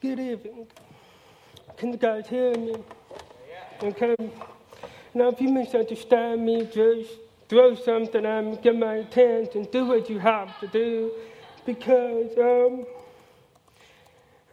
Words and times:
Good 0.00 0.20
evening. 0.20 0.68
Can 1.76 1.90
you 1.90 1.98
guys 1.98 2.28
hear 2.28 2.56
me? 2.56 2.76
Okay. 3.82 4.14
Now, 5.12 5.30
if 5.30 5.40
you 5.40 5.48
misunderstand 5.48 6.46
me, 6.46 6.66
just 6.66 7.10
throw 7.48 7.74
something 7.74 8.24
at 8.24 8.44
me, 8.44 8.58
get 8.62 8.78
my 8.78 8.94
attention, 8.94 9.64
do 9.72 9.86
what 9.86 10.08
you 10.08 10.20
have 10.20 10.56
to 10.60 10.68
do, 10.68 11.10
because 11.66 12.30
um, 12.38 12.86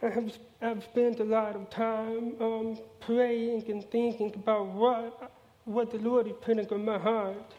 I 0.02 0.12
have 0.12 0.36
I've 0.60 0.82
spent 0.82 1.20
a 1.20 1.24
lot 1.24 1.54
of 1.54 1.70
time 1.70 2.34
um, 2.40 2.76
praying 2.98 3.70
and 3.70 3.88
thinking 3.88 4.34
about 4.34 4.66
what 4.66 5.30
what 5.64 5.92
the 5.92 5.98
Lord 5.98 6.26
is 6.26 6.34
putting 6.40 6.66
on 6.72 6.84
my 6.84 6.98
heart, 6.98 7.52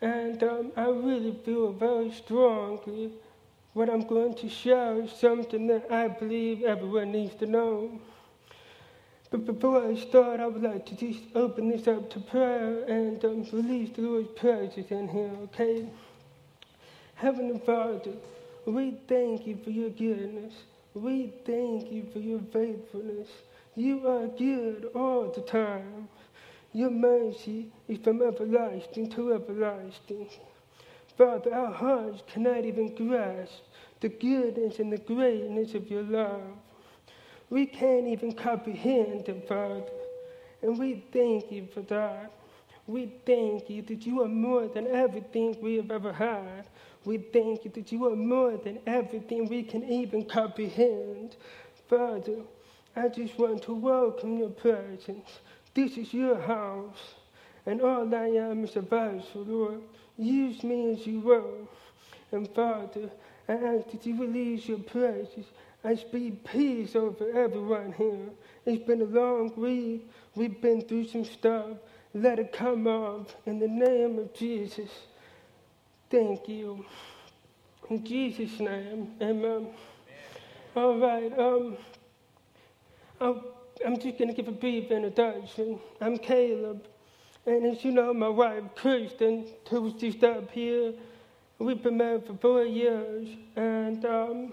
and 0.00 0.42
um, 0.42 0.72
I 0.74 0.86
really 0.88 1.36
feel 1.44 1.72
very 1.72 2.10
strongly 2.10 3.10
what 3.76 3.90
I'm 3.90 4.06
going 4.06 4.32
to 4.36 4.48
share 4.48 5.02
is 5.02 5.12
something 5.12 5.66
that 5.66 5.92
I 5.92 6.08
believe 6.08 6.62
everyone 6.62 7.12
needs 7.12 7.34
to 7.34 7.46
know. 7.46 8.00
But 9.30 9.44
before 9.44 9.86
I 9.86 9.94
start, 9.96 10.40
I 10.40 10.46
would 10.46 10.62
like 10.62 10.86
to 10.86 10.96
just 10.96 11.20
open 11.34 11.68
this 11.68 11.86
up 11.86 12.08
to 12.12 12.20
prayer 12.20 12.84
and 12.84 13.22
um, 13.22 13.46
release 13.52 13.90
the 13.90 14.00
Lord's 14.00 14.30
presence 14.30 14.90
in 14.90 15.08
here, 15.08 15.30
okay? 15.42 15.86
Heavenly 17.16 17.58
Father, 17.66 18.12
we 18.64 18.96
thank 19.08 19.46
you 19.46 19.58
for 19.62 19.68
your 19.68 19.90
goodness. 19.90 20.54
We 20.94 21.34
thank 21.44 21.92
you 21.92 22.06
for 22.14 22.18
your 22.18 22.40
faithfulness. 22.54 23.28
You 23.74 24.08
are 24.08 24.26
good 24.26 24.88
all 24.94 25.30
the 25.30 25.42
time. 25.42 26.08
Your 26.72 26.90
mercy 26.90 27.66
is 27.88 27.98
from 27.98 28.22
everlasting 28.22 29.10
to 29.10 29.34
everlasting. 29.34 30.30
Father, 31.16 31.54
our 31.54 31.72
hearts 31.72 32.22
cannot 32.26 32.64
even 32.64 32.94
grasp 32.94 33.62
the 34.00 34.08
goodness 34.08 34.78
and 34.78 34.92
the 34.92 34.98
greatness 34.98 35.74
of 35.74 35.90
your 35.90 36.02
love. 36.02 36.42
We 37.48 37.66
can't 37.66 38.06
even 38.06 38.32
comprehend 38.32 39.28
it, 39.28 39.48
Father. 39.48 39.84
And 40.62 40.78
we 40.78 41.04
thank 41.12 41.50
you 41.50 41.68
for 41.72 41.82
that. 41.82 42.32
We 42.86 43.12
thank 43.24 43.70
you 43.70 43.82
that 43.82 44.06
you 44.06 44.22
are 44.22 44.28
more 44.28 44.68
than 44.68 44.86
everything 44.88 45.56
we 45.60 45.76
have 45.76 45.90
ever 45.90 46.12
had. 46.12 46.66
We 47.04 47.18
thank 47.18 47.64
you 47.64 47.70
that 47.74 47.90
you 47.92 48.06
are 48.12 48.16
more 48.16 48.56
than 48.56 48.78
everything 48.86 49.48
we 49.48 49.62
can 49.62 49.84
even 49.84 50.24
comprehend. 50.24 51.36
Father, 51.88 52.42
I 52.94 53.08
just 53.08 53.38
want 53.38 53.62
to 53.64 53.74
welcome 53.74 54.38
your 54.38 54.50
presence. 54.50 55.40
This 55.74 55.96
is 55.96 56.12
your 56.12 56.40
house, 56.40 57.14
and 57.66 57.82
all 57.82 58.14
I 58.14 58.28
am 58.28 58.64
is 58.64 58.76
a 58.76 58.80
vessel, 58.80 59.44
Lord. 59.44 59.82
Use 60.16 60.62
me 60.62 60.92
as 60.92 61.06
you 61.06 61.20
will. 61.20 61.68
And 62.32 62.48
Father, 62.54 63.10
I 63.48 63.52
ask 63.52 63.90
that 63.90 64.06
you 64.06 64.20
release 64.20 64.66
your 64.68 64.78
presence. 64.78 65.46
I 65.84 65.94
speak 65.96 66.44
peace 66.44 66.96
over 66.96 67.28
everyone 67.30 67.92
here. 67.92 68.30
It's 68.64 68.84
been 68.84 69.02
a 69.02 69.04
long 69.04 69.52
week. 69.56 70.08
We've 70.34 70.60
been 70.60 70.82
through 70.82 71.08
some 71.08 71.24
stuff. 71.24 71.76
Let 72.14 72.38
it 72.38 72.52
come 72.52 72.86
off 72.86 73.34
in 73.46 73.58
the 73.58 73.68
name 73.68 74.18
of 74.18 74.32
Jesus. 74.32 74.90
Thank 76.10 76.48
you. 76.48 76.84
In 77.90 78.04
Jesus' 78.04 78.58
name, 78.58 79.12
amen. 79.20 79.68
All 80.74 80.98
right. 80.98 81.36
Um, 81.38 81.76
I'll, 83.20 83.44
I'm 83.84 83.98
just 83.98 84.18
going 84.18 84.28
to 84.28 84.34
give 84.34 84.48
a 84.48 84.52
brief 84.52 84.90
introduction. 84.90 85.78
I'm 86.00 86.18
Caleb. 86.18 86.86
And 87.46 87.64
as 87.64 87.84
you 87.84 87.92
know, 87.92 88.12
my 88.12 88.28
wife, 88.28 88.64
was 88.82 89.92
just 89.94 90.24
up 90.24 90.50
here, 90.50 90.92
we've 91.60 91.80
been 91.80 91.96
married 91.96 92.26
for 92.26 92.34
four 92.34 92.64
years. 92.64 93.28
And 93.54 94.04
um, 94.04 94.52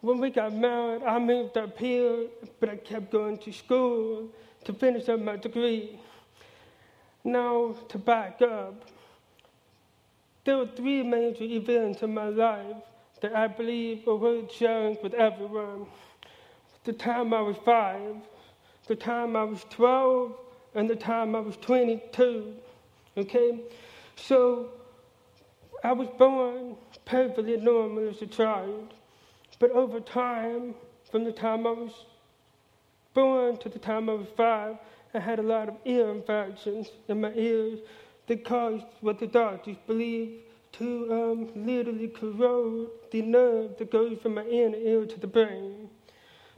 when 0.00 0.18
we 0.18 0.30
got 0.30 0.54
married, 0.54 1.02
I 1.02 1.18
moved 1.18 1.58
up 1.58 1.78
here, 1.78 2.28
but 2.58 2.70
I 2.70 2.76
kept 2.76 3.12
going 3.12 3.36
to 3.38 3.52
school 3.52 4.30
to 4.64 4.72
finish 4.72 5.06
up 5.10 5.20
my 5.20 5.36
degree. 5.36 5.98
Now, 7.22 7.76
to 7.90 7.98
back 7.98 8.40
up, 8.40 8.84
there 10.46 10.56
were 10.56 10.68
three 10.68 11.02
major 11.02 11.44
events 11.44 12.02
in 12.02 12.14
my 12.14 12.28
life 12.28 12.76
that 13.20 13.36
I 13.36 13.48
believe 13.48 14.08
are 14.08 14.16
worth 14.16 14.50
sharing 14.50 14.96
with 15.02 15.12
everyone. 15.12 15.86
The 16.84 16.92
time 16.94 17.34
I 17.34 17.40
was 17.42 17.56
five, 17.64 18.16
the 18.86 18.96
time 18.96 19.36
I 19.36 19.44
was 19.44 19.64
12, 19.70 20.32
and 20.74 20.90
the 20.90 20.96
time 20.96 21.34
I 21.34 21.40
was 21.40 21.56
22. 21.58 22.54
Okay? 23.16 23.60
So, 24.16 24.70
I 25.82 25.92
was 25.92 26.08
born 26.18 26.76
perfectly 27.04 27.56
normal 27.56 28.08
as 28.08 28.22
a 28.22 28.26
child, 28.26 28.94
but 29.58 29.70
over 29.70 30.00
time, 30.00 30.74
from 31.10 31.24
the 31.24 31.32
time 31.32 31.66
I 31.66 31.70
was 31.70 31.92
born 33.12 33.56
to 33.58 33.68
the 33.68 33.78
time 33.78 34.08
I 34.08 34.14
was 34.14 34.26
five, 34.36 34.76
I 35.12 35.20
had 35.20 35.38
a 35.38 35.42
lot 35.42 35.68
of 35.68 35.76
ear 35.84 36.10
infections 36.10 36.90
in 37.08 37.20
my 37.20 37.32
ears 37.34 37.78
that 38.26 38.44
caused 38.44 38.86
what 39.00 39.18
the 39.18 39.26
doctors 39.26 39.76
believe 39.86 40.40
to 40.72 41.12
um, 41.12 41.66
literally 41.66 42.08
corrode 42.08 42.90
the 43.12 43.22
nerve 43.22 43.76
that 43.78 43.90
goes 43.92 44.18
from 44.20 44.34
my 44.34 44.44
inner 44.44 44.76
ear 44.76 45.06
to 45.06 45.20
the 45.20 45.26
brain. 45.26 45.73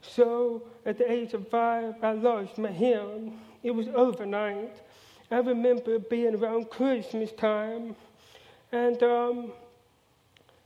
So 0.02 0.62
at 0.84 0.98
the 0.98 1.10
age 1.10 1.34
of 1.34 1.48
five, 1.48 1.94
I 2.02 2.12
lost 2.12 2.58
my 2.58 2.70
hearing. 2.70 3.38
It 3.62 3.70
was 3.70 3.88
overnight. 3.88 4.76
I 5.30 5.38
remember 5.38 5.98
being 5.98 6.36
around 6.36 6.70
Christmas 6.70 7.32
time, 7.32 7.96
and 8.70 9.02
um, 9.02 9.52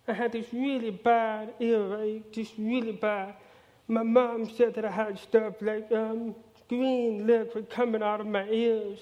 I 0.07 0.13
had 0.13 0.33
this 0.33 0.47
really 0.53 0.91
bad 0.91 1.55
earache, 1.61 2.31
just 2.33 2.53
really 2.59 2.93
bad. 2.93 3.35
My 3.89 4.03
mom 4.03 4.51
said 4.51 4.75
that 4.75 4.85
I 4.85 4.91
had 4.91 5.19
stuff 5.19 5.55
like 5.61 5.91
um, 5.93 6.35
green 6.69 7.27
liquid 7.27 7.71
coming 7.71 8.03
out 8.03 8.21
of 8.21 8.27
my 8.27 8.47
ears. 8.49 8.99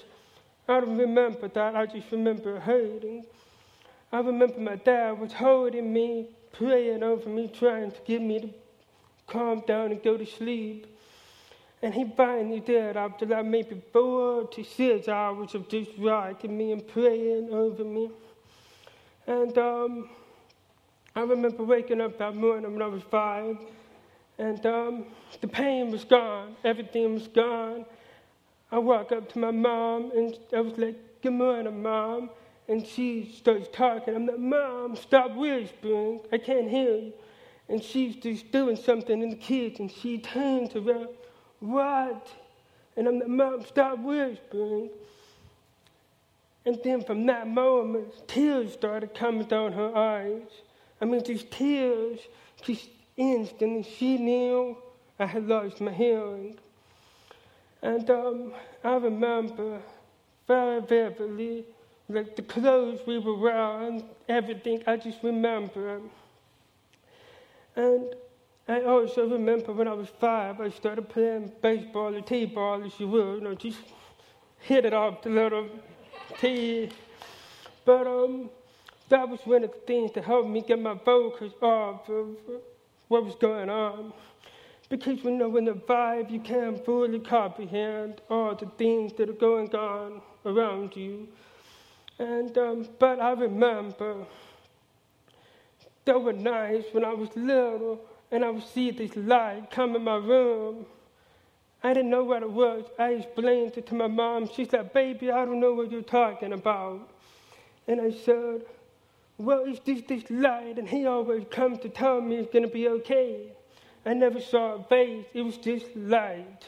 I 0.67 0.79
don't 0.79 0.97
remember 0.97 1.47
that, 1.47 1.75
I 1.75 1.85
just 1.85 2.11
remember 2.11 2.59
hurting. 2.59 3.25
I 4.11 4.19
remember 4.19 4.59
my 4.59 4.75
dad 4.75 5.19
was 5.19 5.33
holding 5.33 5.91
me, 5.91 6.27
praying 6.53 7.03
over 7.03 7.29
me, 7.29 7.47
trying 7.47 7.91
to 7.91 7.97
get 8.05 8.21
me 8.21 8.39
to 8.39 8.49
calm 9.29 9.63
down 9.67 9.91
and 9.91 10.01
go 10.03 10.17
to 10.17 10.25
sleep. 10.25 10.87
And 11.81 11.93
he 11.93 12.05
finally 12.17 12.59
did 12.59 12.97
after 12.97 13.25
like 13.25 13.45
maybe 13.45 13.81
four 13.93 14.47
to 14.47 14.63
six 14.63 15.07
hours 15.07 15.55
of 15.55 15.69
just 15.69 15.91
rocking 15.97 16.57
me 16.57 16.71
and 16.73 16.85
praying 16.85 17.49
over 17.51 17.83
me. 17.83 18.11
And 19.27 19.57
um, 19.57 20.09
I 21.15 21.21
remember 21.21 21.63
waking 21.63 22.01
up 22.01 22.17
that 22.17 22.35
morning 22.35 22.73
when 22.73 22.81
I 22.81 22.87
was 22.87 23.03
five, 23.03 23.57
and 24.37 24.65
um, 24.65 25.05
the 25.41 25.47
pain 25.47 25.91
was 25.91 26.03
gone, 26.03 26.55
everything 26.63 27.13
was 27.13 27.27
gone. 27.27 27.85
I 28.71 28.79
walk 28.79 29.11
up 29.11 29.31
to 29.33 29.39
my 29.39 29.51
mom, 29.51 30.11
and 30.15 30.37
I 30.55 30.61
was 30.61 30.77
like, 30.77 30.95
Good 31.21 31.33
morning, 31.33 31.83
mom. 31.83 32.29
And 32.69 32.85
she 32.87 33.35
starts 33.37 33.67
talking. 33.73 34.15
I'm 34.15 34.25
like, 34.25 34.39
Mom, 34.39 34.95
stop 34.95 35.35
whispering. 35.35 36.21
I 36.31 36.37
can't 36.37 36.69
hear 36.69 36.95
you. 36.95 37.13
And 37.69 37.83
she's 37.83 38.15
just 38.15 38.51
doing 38.51 38.75
something 38.75 39.21
in 39.21 39.29
the 39.29 39.35
kitchen. 39.35 39.89
She 39.89 40.17
turns 40.17 40.75
around, 40.75 41.09
What? 41.59 42.27
And 42.97 43.07
I'm 43.07 43.19
like, 43.19 43.27
Mom, 43.29 43.65
stop 43.65 43.99
whispering. 43.99 44.89
And 46.65 46.79
then 46.83 47.03
from 47.03 47.25
that 47.27 47.47
moment, 47.47 48.27
tears 48.27 48.73
started 48.73 49.13
coming 49.13 49.45
down 49.45 49.71
her 49.73 49.95
eyes. 49.95 50.41
I 50.99 51.05
mean, 51.05 51.23
just 51.23 51.49
tears, 51.51 52.19
just 52.63 52.89
instantly. 53.15 53.83
She 53.83 54.17
knew 54.17 54.77
I 55.17 55.25
had 55.25 55.47
lost 55.47 55.79
my 55.79 55.93
hearing. 55.93 56.57
And 57.81 58.09
um, 58.09 58.53
I 58.83 58.95
remember 58.95 59.79
very 60.47 60.81
vividly 60.81 61.65
like 62.09 62.35
the 62.35 62.41
clothes 62.41 62.99
we 63.05 63.19
were 63.19 63.37
wearing, 63.37 64.03
everything, 64.27 64.83
I 64.87 64.97
just 64.97 65.19
remember. 65.23 66.01
And 67.79 68.13
I 68.67 68.81
also 68.81 69.25
remember 69.29 69.71
when 69.71 69.87
I 69.87 69.93
was 69.93 70.09
five, 70.19 70.59
I 70.59 70.69
started 70.69 71.07
playing 71.07 71.53
baseball 71.61 72.13
or 72.13 72.19
t-ball, 72.19 72.83
as 72.83 72.99
you 72.99 73.07
will, 73.07 73.35
you 73.35 73.41
know, 73.41 73.55
just 73.55 73.79
hit 74.59 74.83
it 74.83 74.93
off 74.93 75.21
the 75.21 75.29
little 75.29 75.69
tee. 76.41 76.89
But 77.85 78.05
um, 78.05 78.49
that 79.07 79.29
was 79.29 79.39
one 79.45 79.63
of 79.63 79.71
the 79.71 79.79
things 79.87 80.11
that 80.11 80.25
helped 80.25 80.49
me 80.49 80.61
get 80.61 80.81
my 80.81 80.97
focus 81.05 81.53
off 81.61 82.09
of 82.09 82.35
what 83.07 83.23
was 83.23 83.35
going 83.35 83.69
on. 83.69 84.11
Because 84.89 85.23
you 85.23 85.31
know, 85.31 85.47
when 85.47 85.63
the 85.63 85.71
vibe, 85.71 86.29
you 86.29 86.41
can't 86.41 86.83
fully 86.83 87.19
comprehend 87.19 88.19
all 88.29 88.55
the 88.55 88.65
things 88.77 89.13
that 89.13 89.29
are 89.29 89.39
going 89.47 89.73
on 89.73 90.21
around 90.45 90.97
you. 90.97 91.29
And 92.17 92.57
um, 92.57 92.89
but 92.99 93.21
I 93.21 93.31
remember 93.31 94.25
there 96.09 96.17
were 96.17 96.33
nights 96.33 96.87
when 96.91 97.05
I 97.05 97.13
was 97.13 97.29
little 97.35 98.01
and 98.31 98.43
I 98.43 98.49
would 98.49 98.67
see 98.67 98.89
this 98.89 99.15
light 99.15 99.69
come 99.69 99.95
in 99.95 100.03
my 100.03 100.15
room. 100.15 100.87
I 101.83 101.93
didn't 101.93 102.09
know 102.09 102.23
what 102.23 102.41
it 102.41 102.49
was. 102.49 102.85
I 102.97 103.09
explained 103.11 103.77
it 103.77 103.85
to 103.87 103.93
my 103.93 104.07
mom. 104.07 104.49
She 104.51 104.65
said, 104.65 104.91
Baby, 104.91 105.31
I 105.31 105.45
don't 105.45 105.59
know 105.59 105.75
what 105.75 105.91
you're 105.91 106.01
talking 106.01 106.53
about. 106.53 107.07
And 107.87 108.01
I 108.01 108.09
said, 108.09 108.65
well, 109.37 109.63
it's 109.67 109.79
just 109.79 110.07
this 110.07 110.23
light, 110.31 110.79
and 110.79 110.89
he 110.89 111.05
always 111.05 111.45
comes 111.51 111.77
to 111.79 111.89
tell 111.89 112.19
me 112.21 112.37
it's 112.37 112.51
going 112.51 112.65
to 112.65 112.73
be 112.73 112.87
okay. 112.87 113.53
I 114.05 114.13
never 114.15 114.41
saw 114.41 114.75
a 114.75 114.83
face, 114.83 115.25
it 115.35 115.43
was 115.43 115.57
just 115.57 115.95
light. 115.95 116.65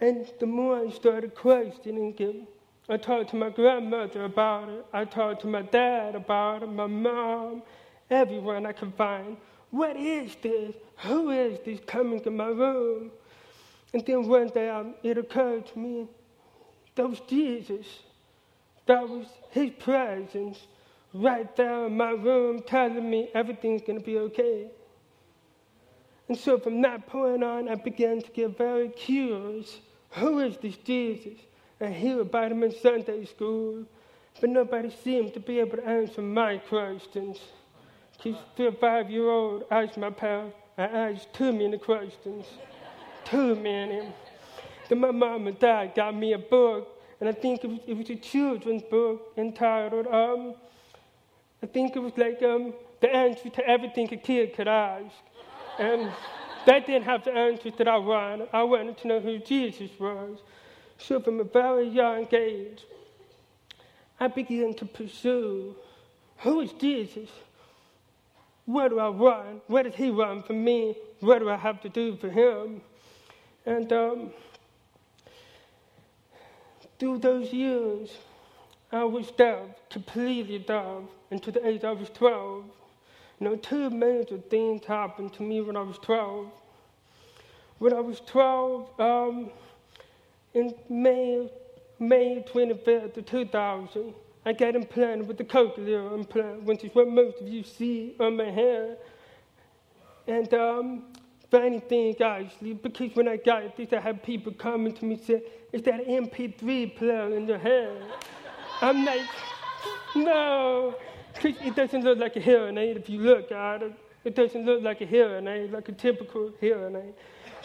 And 0.00 0.30
the 0.40 0.46
more 0.46 0.80
I 0.80 0.90
started 0.90 1.34
questioning 1.36 2.14
it, 2.18 2.36
I 2.88 2.96
talked 2.96 3.30
to 3.30 3.36
my 3.36 3.50
grandmother 3.50 4.24
about 4.24 4.68
it. 4.68 4.84
I 4.92 5.04
talked 5.04 5.42
to 5.42 5.46
my 5.46 5.62
dad 5.62 6.14
about 6.14 6.62
it, 6.62 6.66
my 6.66 6.86
mom, 6.86 7.62
everyone 8.10 8.66
I 8.66 8.72
could 8.72 8.94
find. 8.94 9.36
What 9.70 9.96
is 9.96 10.34
this? 10.42 10.74
Who 10.98 11.30
is 11.30 11.58
this 11.64 11.80
coming 11.86 12.20
to 12.22 12.30
my 12.30 12.46
room? 12.46 13.10
And 13.92 14.04
then 14.04 14.28
one 14.28 14.48
day 14.48 14.70
I, 14.70 14.84
it 15.02 15.18
occurred 15.18 15.66
to 15.68 15.78
me 15.78 16.08
that 16.94 17.08
was 17.08 17.20
Jesus. 17.20 17.86
That 18.86 19.08
was 19.08 19.26
his 19.50 19.70
presence 19.78 20.58
right 21.14 21.54
there 21.56 21.86
in 21.86 21.96
my 21.96 22.10
room 22.10 22.62
telling 22.66 23.08
me 23.08 23.30
everything's 23.34 23.82
going 23.82 23.98
to 23.98 24.04
be 24.04 24.18
okay. 24.18 24.68
And 26.28 26.36
so 26.36 26.58
from 26.58 26.82
that 26.82 27.06
point 27.06 27.42
on, 27.42 27.68
I 27.68 27.76
began 27.76 28.20
to 28.20 28.30
get 28.30 28.58
very 28.58 28.88
curious. 28.88 29.78
Who 30.10 30.40
is 30.40 30.56
this 30.58 30.76
Jesus? 30.76 31.38
I 31.80 31.86
hear 31.86 32.20
about 32.20 32.50
him 32.50 32.62
in 32.62 32.74
Sunday 32.74 33.24
school, 33.24 33.84
but 34.40 34.50
nobody 34.50 34.90
seemed 34.90 35.34
to 35.34 35.40
be 35.40 35.60
able 35.60 35.78
to 35.78 35.86
answer 35.86 36.20
my 36.20 36.58
questions. 36.58 37.38
For 38.22 38.66
a 38.66 38.72
five 38.72 39.10
year 39.10 39.28
old, 39.28 39.64
I 39.70 39.84
asked 39.84 39.96
my 39.96 40.10
parents, 40.10 40.56
I 40.76 40.82
asked 40.82 41.32
too 41.34 41.52
many 41.52 41.78
questions. 41.78 42.46
too 43.24 43.54
many. 43.54 44.12
Then 44.88 45.00
my 45.00 45.10
mom 45.10 45.46
and 45.46 45.58
dad 45.58 45.94
got 45.94 46.16
me 46.16 46.32
a 46.32 46.38
book, 46.38 47.00
and 47.20 47.28
I 47.28 47.32
think 47.32 47.62
it 47.62 47.68
was, 47.68 47.78
it 47.86 47.96
was 47.96 48.10
a 48.10 48.16
children's 48.16 48.82
book 48.82 49.32
entitled, 49.36 50.06
um, 50.06 50.54
I 51.62 51.66
think 51.66 51.96
it 51.96 51.98
was 51.98 52.12
like 52.16 52.42
um, 52.42 52.72
The 53.00 53.14
Answer 53.14 53.50
to 53.50 53.66
Everything 53.66 54.12
a 54.12 54.16
Kid 54.16 54.54
Could 54.54 54.68
Ask. 54.68 55.14
And 55.78 56.10
that 56.66 56.86
didn't 56.86 57.04
have 57.04 57.24
the 57.24 57.32
answers 57.32 57.72
that 57.78 57.88
I 57.88 57.98
wanted. 57.98 58.48
I 58.52 58.62
wanted 58.62 58.98
to 58.98 59.08
know 59.08 59.20
who 59.20 59.38
Jesus 59.38 59.90
was. 59.98 60.38
So 60.98 61.20
from 61.20 61.40
a 61.40 61.44
very 61.44 61.88
young 61.88 62.26
age, 62.32 62.84
I 64.18 64.26
began 64.28 64.74
to 64.74 64.84
pursue 64.84 65.76
who 66.38 66.60
is 66.60 66.72
Jesus? 66.72 67.28
Where 68.68 68.90
do 68.90 68.98
I 68.98 69.08
run? 69.08 69.62
Where 69.66 69.82
does 69.82 69.94
he 69.94 70.10
run 70.10 70.42
for 70.42 70.52
me? 70.52 70.94
What 71.20 71.38
do 71.38 71.48
I 71.48 71.56
have 71.56 71.80
to 71.80 71.88
do 71.88 72.16
for 72.16 72.28
him? 72.28 72.82
And 73.64 73.90
um, 73.94 74.30
through 76.98 77.20
those 77.20 77.50
years, 77.50 78.10
I 78.92 79.04
was 79.04 79.30
down, 79.30 79.74
completely 79.88 80.58
down, 80.58 81.08
until 81.30 81.54
the 81.54 81.66
age 81.66 81.82
I 81.82 81.92
was 81.92 82.10
12. 82.10 82.64
You 83.40 83.48
know, 83.48 83.56
two 83.56 83.88
major 83.88 84.36
things 84.36 84.84
happened 84.84 85.32
to 85.34 85.42
me 85.42 85.62
when 85.62 85.74
I 85.74 85.82
was 85.82 85.96
12. 86.02 86.48
When 87.78 87.94
I 87.94 88.00
was 88.00 88.20
12, 88.20 89.00
um, 89.00 89.50
in 90.52 90.74
May, 90.90 91.50
May 91.98 92.44
25th 92.46 93.16
of 93.16 93.24
2000, 93.24 94.12
I 94.48 94.54
got 94.54 94.74
implanted 94.74 95.28
with 95.28 95.36
the 95.36 95.44
cochlear 95.44 96.10
implant, 96.14 96.62
which 96.62 96.82
is 96.82 96.94
what 96.94 97.06
most 97.06 97.38
of 97.42 97.48
you 97.48 97.62
see 97.62 98.16
on 98.18 98.38
my 98.38 98.50
hair. 98.50 98.96
And 100.26 100.54
um, 100.54 101.02
funny 101.50 101.80
thing, 101.80 102.16
actually, 102.18 102.72
because 102.72 103.14
when 103.14 103.28
I 103.28 103.36
got 103.36 103.76
this, 103.76 103.92
I 103.92 104.00
had 104.00 104.22
people 104.22 104.54
coming 104.54 104.94
to 104.94 105.04
me 105.04 105.16
and 105.16 105.22
say, 105.22 105.42
is 105.70 105.82
that 105.82 106.06
an 106.06 106.26
MP3 106.26 106.96
player 106.96 107.36
in 107.36 107.46
your 107.46 107.58
hair? 107.58 107.92
I'm 108.80 109.04
like, 109.04 109.26
no, 110.16 110.94
because 111.34 111.60
it 111.60 111.76
doesn't 111.76 112.02
look 112.02 112.18
like 112.18 112.36
a 112.36 112.40
hearing 112.40 112.78
aid 112.78 112.96
if 112.96 113.10
you 113.10 113.20
look 113.20 113.52
at 113.52 113.82
it. 113.82 113.92
It 114.24 114.34
doesn't 114.34 114.64
look 114.64 114.82
like 114.82 115.02
a 115.02 115.06
hearing 115.06 115.46
aid, 115.46 115.72
like 115.72 115.90
a 115.90 115.92
typical 115.92 116.52
hearing 116.58 116.96
aid. 116.96 117.12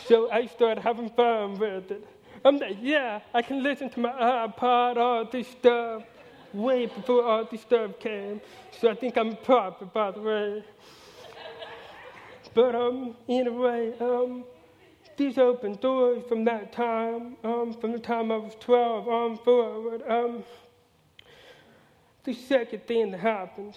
So 0.05 0.29
I 0.29 0.47
started 0.47 0.81
having 0.81 1.09
fun 1.11 1.57
with 1.57 1.91
it. 1.91 2.05
I'm 2.43 2.57
like, 2.57 2.75
yeah, 2.81 3.21
I 3.33 3.41
can 3.41 3.63
listen 3.63 3.89
to 3.91 4.01
my 4.01 4.11
iPod, 4.11 4.97
all 4.97 5.23
this 5.23 5.47
stuff, 5.47 6.03
way 6.53 6.85
before 6.85 7.23
all 7.23 7.45
this 7.49 7.61
stuff 7.61 7.99
came. 7.99 8.41
So 8.79 8.89
I 8.89 8.95
think 8.95 9.17
I'm 9.17 9.29
a 9.29 9.35
prophet, 9.35 9.93
by 9.93 10.11
the 10.11 10.21
way. 10.21 10.63
But 12.53 12.75
um, 12.75 13.15
anyway, 13.27 13.93
um, 13.99 14.43
these 15.17 15.37
open 15.37 15.75
doors 15.75 16.23
from 16.29 16.45
that 16.45 16.71
time, 16.71 17.35
um, 17.43 17.73
from 17.73 17.91
the 17.91 17.99
time 17.99 18.31
I 18.31 18.37
was 18.37 18.55
12 18.59 19.07
on 19.07 19.37
forward. 19.37 20.03
Um, 20.07 20.43
the 22.23 22.33
second 22.33 22.85
thing 22.85 23.11
that 23.11 23.19
happened, 23.19 23.75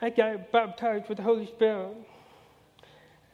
I 0.00 0.10
got 0.10 0.52
baptized 0.52 1.08
with 1.08 1.18
the 1.18 1.24
Holy 1.24 1.46
Spirit. 1.46 1.96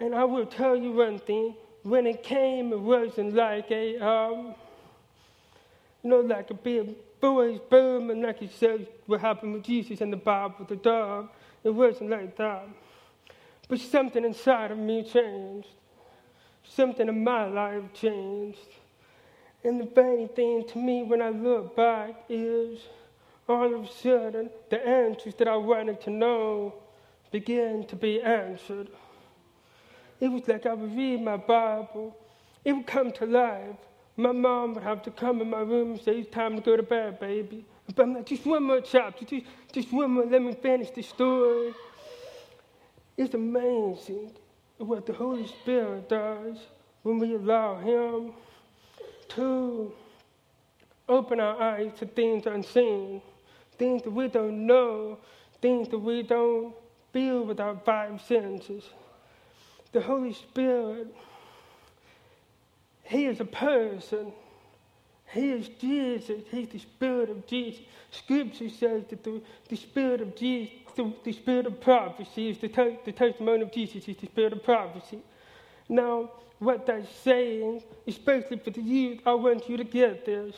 And 0.00 0.15
I 0.15 0.25
will 0.25 0.47
tell 0.47 0.75
you 0.75 0.93
one 0.93 1.19
thing 1.19 1.55
when 1.82 2.06
it 2.06 2.23
came, 2.23 2.73
it 2.73 2.81
wasn't 2.81 3.35
like 3.35 3.70
a, 3.70 3.99
um, 3.99 4.55
you 6.03 6.11
know, 6.11 6.20
like 6.20 6.50
a 6.50 6.55
big 6.55 6.94
boy's 7.25 7.59
boom, 7.71 8.11
and 8.11 8.21
like 8.21 8.43
it 8.43 8.53
says 8.53 8.82
what 9.06 9.19
happened 9.19 9.55
with 9.55 9.62
Jesus 9.62 10.03
in 10.03 10.11
the 10.11 10.17
Bible, 10.17 10.67
the 10.69 10.76
dove. 10.76 11.31
It 11.65 11.71
wasn't 11.71 12.11
like 12.11 12.37
that. 12.37 12.69
But 13.67 13.81
something 13.81 14.26
inside 14.26 14.71
of 14.71 14.76
me 14.76 15.03
changed. 15.03 15.69
Something 16.65 17.09
in 17.09 17.25
my 17.25 17.47
life 17.47 17.85
changed. 17.94 18.69
And 19.65 19.81
the 19.81 19.87
funny 19.87 20.26
thing 20.26 20.67
to 20.69 20.79
me 20.79 21.03
when 21.03 21.23
I 21.23 21.31
look 21.31 21.75
back 21.75 22.25
is 22.29 22.81
all 23.49 23.75
of 23.75 23.85
a 23.85 23.93
sudden 23.93 24.50
the 24.69 24.87
answers 24.87 25.35
that 25.37 25.49
I 25.49 25.56
wanted 25.56 26.03
to 26.03 26.11
know 26.11 26.75
began 27.31 27.87
to 27.87 27.97
be 27.97 28.20
answered. 28.20 28.88
It 30.20 30.29
was 30.29 30.47
like 30.47 30.67
I 30.67 30.75
would 30.75 30.94
read 30.94 31.23
my 31.23 31.38
Bible, 31.38 32.15
it 32.67 32.75
would 32.75 32.87
come 32.87 33.12
to 33.12 33.25
life. 33.25 33.77
My 34.16 34.32
mom 34.32 34.75
would 34.75 34.84
have 34.84 35.02
to 35.02 35.11
come 35.11 35.40
in 35.40 35.50
my 35.50 35.61
room 35.61 35.93
and 35.93 36.00
say, 36.00 36.19
It's 36.19 36.31
time 36.31 36.56
to 36.56 36.62
go 36.62 36.76
to 36.76 36.82
bed, 36.82 37.19
baby. 37.19 37.64
But 37.87 38.02
I'm 38.02 38.14
like, 38.14 38.26
Just 38.26 38.46
one 38.46 38.62
more 38.62 38.81
chapter, 38.81 39.25
just, 39.25 39.46
just 39.72 39.93
one 39.93 40.12
more, 40.12 40.25
let 40.25 40.43
me 40.43 40.55
finish 40.55 40.90
the 40.90 41.02
story. 41.02 41.75
It's 43.16 43.34
amazing 43.34 44.32
what 44.78 45.06
the 45.06 45.12
Holy 45.12 45.46
Spirit 45.46 46.08
does 46.08 46.58
when 47.02 47.19
we 47.19 47.34
allow 47.34 47.78
Him 47.78 48.32
to 49.31 49.93
open 51.08 51.40
our 51.40 51.60
eyes 51.60 51.93
to 51.99 52.06
things 52.06 52.46
unseen, 52.46 53.20
things 53.78 54.02
that 54.02 54.10
we 54.10 54.28
don't 54.28 54.67
know, 54.67 55.19
things 55.60 55.88
that 55.88 55.99
we 55.99 56.22
don't 56.22 56.75
feel 57.12 57.44
with 57.44 57.60
our 57.60 57.76
five 57.84 58.20
senses 58.22 58.84
the 59.94 60.00
Holy 60.00 60.32
Spirit, 60.32 61.15
He 63.05 63.27
is 63.27 63.41
a 63.41 63.44
person. 63.44 64.32
He 65.32 65.51
is 65.51 65.69
Jesus. 65.81 66.43
He's 66.51 66.69
the 66.69 66.79
Spirit 66.79 67.31
of 67.31 67.46
Jesus. 67.46 67.82
Scripture 68.11 68.69
says 68.69 69.05
that 69.11 69.25
the, 69.25 69.41
the 69.69 69.77
Spirit 69.77 70.20
of 70.20 70.37
Jesus, 70.37 70.75
the, 70.96 71.13
the 71.25 71.32
Spirit 71.32 71.67
of 71.67 71.81
prophecy 71.81 72.51
is 72.51 72.58
the, 72.58 72.69
te- 72.69 72.99
the 73.05 73.13
testimony 73.13 73.63
of 73.63 73.73
Jesus, 73.73 74.08
is 74.08 74.17
the 74.17 74.27
Spirit 74.27 74.53
of 74.53 74.63
prophecy. 74.63 75.19
Now, 75.89 76.31
what 76.58 76.87
that's 76.87 77.15
saying, 77.17 77.82
especially 78.06 78.58
for 78.58 78.70
the 78.70 78.81
youth, 78.81 79.20
I 79.27 79.34
want 79.34 79.69
you 79.69 79.77
to 79.77 79.84
get 79.84 80.25
this. 80.25 80.55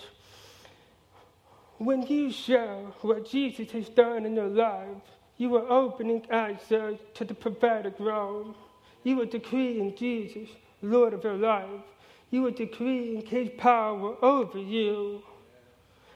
When 1.79 2.03
you 2.03 2.31
share 2.31 2.77
what 3.03 3.29
Jesus 3.29 3.71
has 3.73 3.89
done 3.89 4.25
in 4.25 4.35
your 4.35 4.49
life, 4.49 5.03
you 5.37 5.57
are 5.57 5.69
opening 5.69 6.25
access 6.31 6.95
to 7.15 7.25
the 7.25 7.35
prophetic 7.35 7.95
realm. 7.99 8.55
You 9.03 9.21
are 9.21 9.27
decreeing 9.27 9.95
Jesus, 9.95 10.49
Lord 10.81 11.13
of 11.13 11.25
your 11.25 11.37
life. 11.37 11.81
You 12.31 12.47
are 12.47 12.51
decreeing 12.51 13.25
His 13.25 13.51
power 13.57 14.17
over 14.23 14.59
you. 14.59 15.23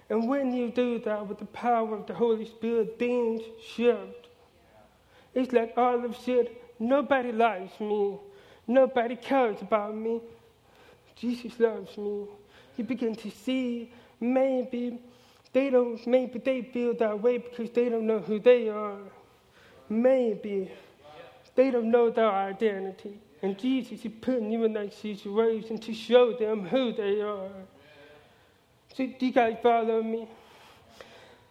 And 0.08 0.28
when 0.28 0.52
you 0.52 0.70
do 0.70 0.98
that 1.00 1.26
with 1.26 1.38
the 1.38 1.46
power 1.46 1.94
of 1.94 2.06
the 2.06 2.14
Holy 2.14 2.44
Spirit, 2.44 2.98
things 2.98 3.42
shift. 3.64 4.28
It's 5.34 5.52
like 5.52 5.74
all 5.76 6.04
of 6.04 6.28
a 6.28 6.48
nobody 6.80 7.30
likes 7.30 7.78
me. 7.78 8.18
Nobody 8.66 9.16
cares 9.16 9.62
about 9.62 9.94
me. 9.94 10.20
Jesus 11.14 11.58
loves 11.60 11.96
me. 11.96 12.24
You 12.76 12.84
begin 12.84 13.14
to 13.16 13.30
see 13.30 13.92
maybe 14.20 14.98
they 15.52 15.70
don't, 15.70 16.04
maybe 16.06 16.38
they 16.38 16.62
feel 16.62 16.94
that 16.94 17.20
way 17.20 17.38
because 17.38 17.70
they 17.70 17.88
don't 17.88 18.06
know 18.06 18.20
who 18.20 18.40
they 18.40 18.68
are. 18.68 18.98
Maybe 19.88 20.70
they 21.54 21.70
don't 21.70 21.90
know 21.90 22.10
their 22.10 22.30
identity. 22.30 23.18
And 23.42 23.58
Jesus 23.58 24.04
is 24.04 24.12
putting 24.20 24.50
you 24.50 24.64
in 24.64 24.72
that 24.74 24.92
situation 24.92 25.78
to 25.78 25.94
show 25.94 26.32
them 26.32 26.66
who 26.66 26.92
they 26.92 27.20
are. 27.20 27.48
So, 28.94 29.06
do 29.06 29.26
you 29.26 29.32
guys 29.32 29.56
follow 29.62 30.02
me? 30.02 30.28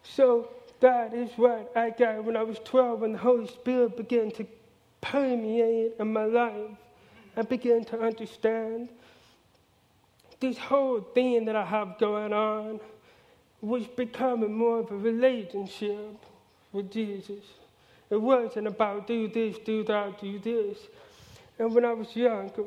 So, 0.03 0.50
that 0.79 1.13
is 1.13 1.31
what 1.36 1.72
I 1.75 1.89
got 1.89 2.24
when 2.24 2.38
I 2.38 2.43
was 2.43 2.60
12 2.63 3.01
when 3.01 3.13
the 3.13 3.17
Holy 3.17 3.48
Spirit 3.48 3.98
began 3.98 4.31
to 4.31 4.46
permeate 5.01 5.93
in 6.00 6.13
my 6.13 6.25
life. 6.25 6.77
I 7.36 7.41
began 7.41 7.84
to 7.86 8.00
understand 8.00 8.89
this 10.39 10.58
whole 10.58 11.01
thing 11.01 11.46
that 11.46 11.55
I 11.55 11.65
have 11.65 11.98
going 11.98 12.34
on 12.34 12.79
was 13.62 13.86
becoming 13.88 14.53
more 14.53 14.79
of 14.79 14.91
a 14.91 14.98
relationship 14.98 16.17
with 16.72 16.91
Jesus. 16.91 17.43
It 18.10 18.22
wasn't 18.22 18.67
about 18.67 19.05
do 19.05 19.27
this, 19.27 19.58
do 19.60 19.84
that, 19.84 20.19
do 20.22 20.39
this. 20.39 20.77
And 21.59 21.75
when 21.75 21.85
I 21.85 21.93
was 21.93 22.15
younger, 22.15 22.63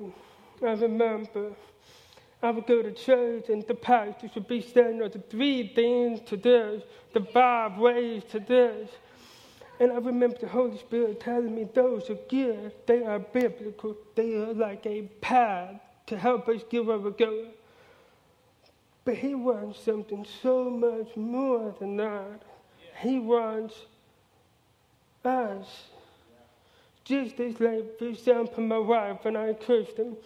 I 0.63 0.73
remember 0.73 1.53
I 2.43 2.51
would 2.51 2.67
go 2.67 2.83
to 2.83 2.93
church 2.93 3.49
and 3.49 3.67
the 3.67 3.75
pastor 3.75 4.31
would 4.35 4.49
be 4.49 4.61
saying, 4.61 4.99
the 4.99 5.23
three 5.31 5.73
things 5.75 6.21
to 6.27 6.37
this, 6.37 6.83
the 7.15 7.25
five 7.25 7.79
ways 7.79 8.23
to 8.31 8.41
this. 8.41 8.91
And 9.81 9.93
I 9.93 9.97
remember 9.97 10.37
the 10.39 10.49
Holy 10.49 10.77
Spirit 10.79 11.21
telling 11.21 11.55
me 11.55 11.67
those 11.73 12.11
are 12.11 12.19
good, 12.29 12.73
they 12.87 13.05
are 13.05 13.19
biblical, 13.19 13.97
they 14.15 14.35
are 14.35 14.53
like 14.53 14.85
a 14.87 15.03
path 15.21 15.81
to 16.07 16.19
help 16.19 16.49
us 16.49 16.63
get 16.69 16.85
where 16.85 16.99
we're 16.99 17.11
going. 17.11 17.51
But 19.05 19.17
He 19.17 19.35
wants 19.35 19.81
something 19.81 20.27
so 20.43 20.69
much 20.69 21.17
more 21.17 21.75
than 21.81 21.97
that. 21.97 22.43
He 23.01 23.19
wants 23.19 23.75
us. 25.25 25.67
Just 27.05 27.41
as, 27.41 27.61
like, 27.61 27.99
for 27.99 28.07
example, 28.07 28.63
my 28.63 28.79
wife 28.79 29.25
and 29.25 29.37
I, 29.37 29.55
Kristen, 29.55 30.17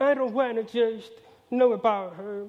I 0.00 0.14
don't 0.14 0.32
want 0.32 0.56
to 0.56 0.64
just 0.64 1.12
know 1.50 1.72
about 1.72 2.16
her. 2.16 2.46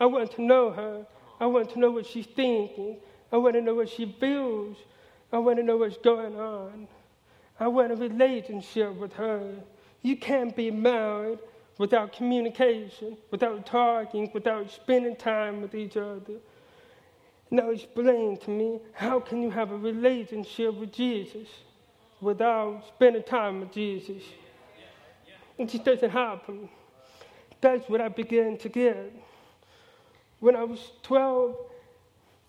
I 0.00 0.06
want 0.06 0.32
to 0.32 0.42
know 0.42 0.70
her. 0.70 1.06
I 1.40 1.46
want 1.46 1.70
to 1.70 1.78
know 1.78 1.90
what 1.90 2.06
she's 2.06 2.26
thinking. 2.26 2.98
I 3.32 3.36
want 3.36 3.54
to 3.54 3.60
know 3.60 3.74
what 3.74 3.88
she 3.88 4.16
feels. 4.18 4.76
I 5.32 5.38
want 5.38 5.58
to 5.58 5.62
know 5.62 5.76
what's 5.76 5.96
going 5.98 6.38
on. 6.38 6.88
I 7.60 7.68
want 7.68 7.92
a 7.92 7.96
relationship 7.96 8.94
with 8.94 9.12
her. 9.14 9.54
You 10.02 10.16
can't 10.16 10.54
be 10.54 10.70
married 10.70 11.38
without 11.78 12.12
communication, 12.12 13.16
without 13.30 13.64
talking, 13.66 14.30
without 14.34 14.70
spending 14.70 15.16
time 15.16 15.60
with 15.60 15.74
each 15.74 15.96
other. 15.96 16.34
Now 17.50 17.70
explain 17.70 18.36
to 18.38 18.50
me 18.50 18.80
how 18.92 19.20
can 19.20 19.42
you 19.42 19.50
have 19.50 19.70
a 19.70 19.76
relationship 19.76 20.74
with 20.74 20.92
Jesus 20.92 21.48
without 22.20 22.82
spending 22.88 23.22
time 23.22 23.60
with 23.60 23.72
Jesus? 23.72 24.22
It 25.56 25.68
just 25.68 25.84
doesn't 25.84 26.10
happen. 26.10 26.68
That's 27.60 27.88
what 27.88 28.00
I 28.00 28.08
began 28.08 28.56
to 28.58 28.68
get. 28.68 29.12
When 30.40 30.54
I 30.54 30.62
was 30.62 30.92
12, 31.02 31.56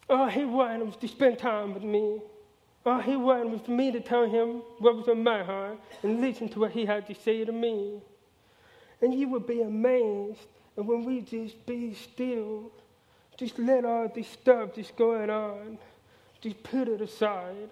all 0.10 0.28
he 0.28 0.46
wanted 0.46 0.86
was 0.86 0.96
to 0.98 1.08
spend 1.08 1.40
time 1.40 1.74
with 1.74 1.84
me. 1.84 2.22
All 2.86 3.00
he 3.00 3.16
wanted 3.16 3.52
was 3.52 3.62
for 3.62 3.72
me 3.72 3.92
to 3.92 4.00
tell 4.00 4.30
him 4.30 4.62
what 4.78 4.96
was 4.96 5.08
on 5.08 5.24
my 5.24 5.44
heart 5.44 5.80
and 6.04 6.22
listen 6.22 6.50
to 6.50 6.60
what 6.60 6.72
he 6.72 6.86
had 6.86 7.08
to 7.08 7.16
say 7.16 7.44
to 7.46 7.52
me. 7.52 8.00
And 9.02 9.14
you 9.14 9.28
would 9.30 9.48
be 9.48 9.62
amazed. 9.62 10.46
And 10.78 10.88
when 10.88 11.04
we 11.04 11.22
just 11.22 11.66
be 11.66 11.94
still, 11.94 12.72
just 13.38 13.58
let 13.60 13.86
all 13.86 14.08
this 14.14 14.28
stuff 14.28 14.76
just 14.76 14.96
going 14.96 15.30
on, 15.30 15.78
just 16.42 16.62
put 16.64 16.88
it 16.88 17.02
aside. 17.02 17.70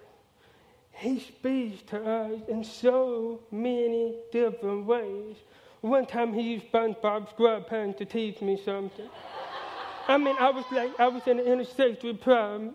He 0.97 1.19
speaks 1.19 1.83
to 1.91 2.03
us 2.03 2.41
in 2.47 2.63
so 2.63 3.39
many 3.51 4.15
different 4.31 4.87
ways. 4.87 5.35
One 5.81 6.07
time 6.07 6.33
he 6.33 6.41
used 6.41 6.71
SpongeBob 6.71 7.35
SquarePants 7.35 7.97
to 7.97 8.05
teach 8.05 8.41
me 8.41 8.59
something. 8.65 9.07
I 10.07 10.17
mean, 10.17 10.35
I 10.39 10.49
was 10.49 10.65
like, 10.71 10.99
I 10.99 11.07
was 11.07 11.21
in 11.27 11.39
an 11.39 11.45
intercessory 11.45 12.15
prayer. 12.15 12.71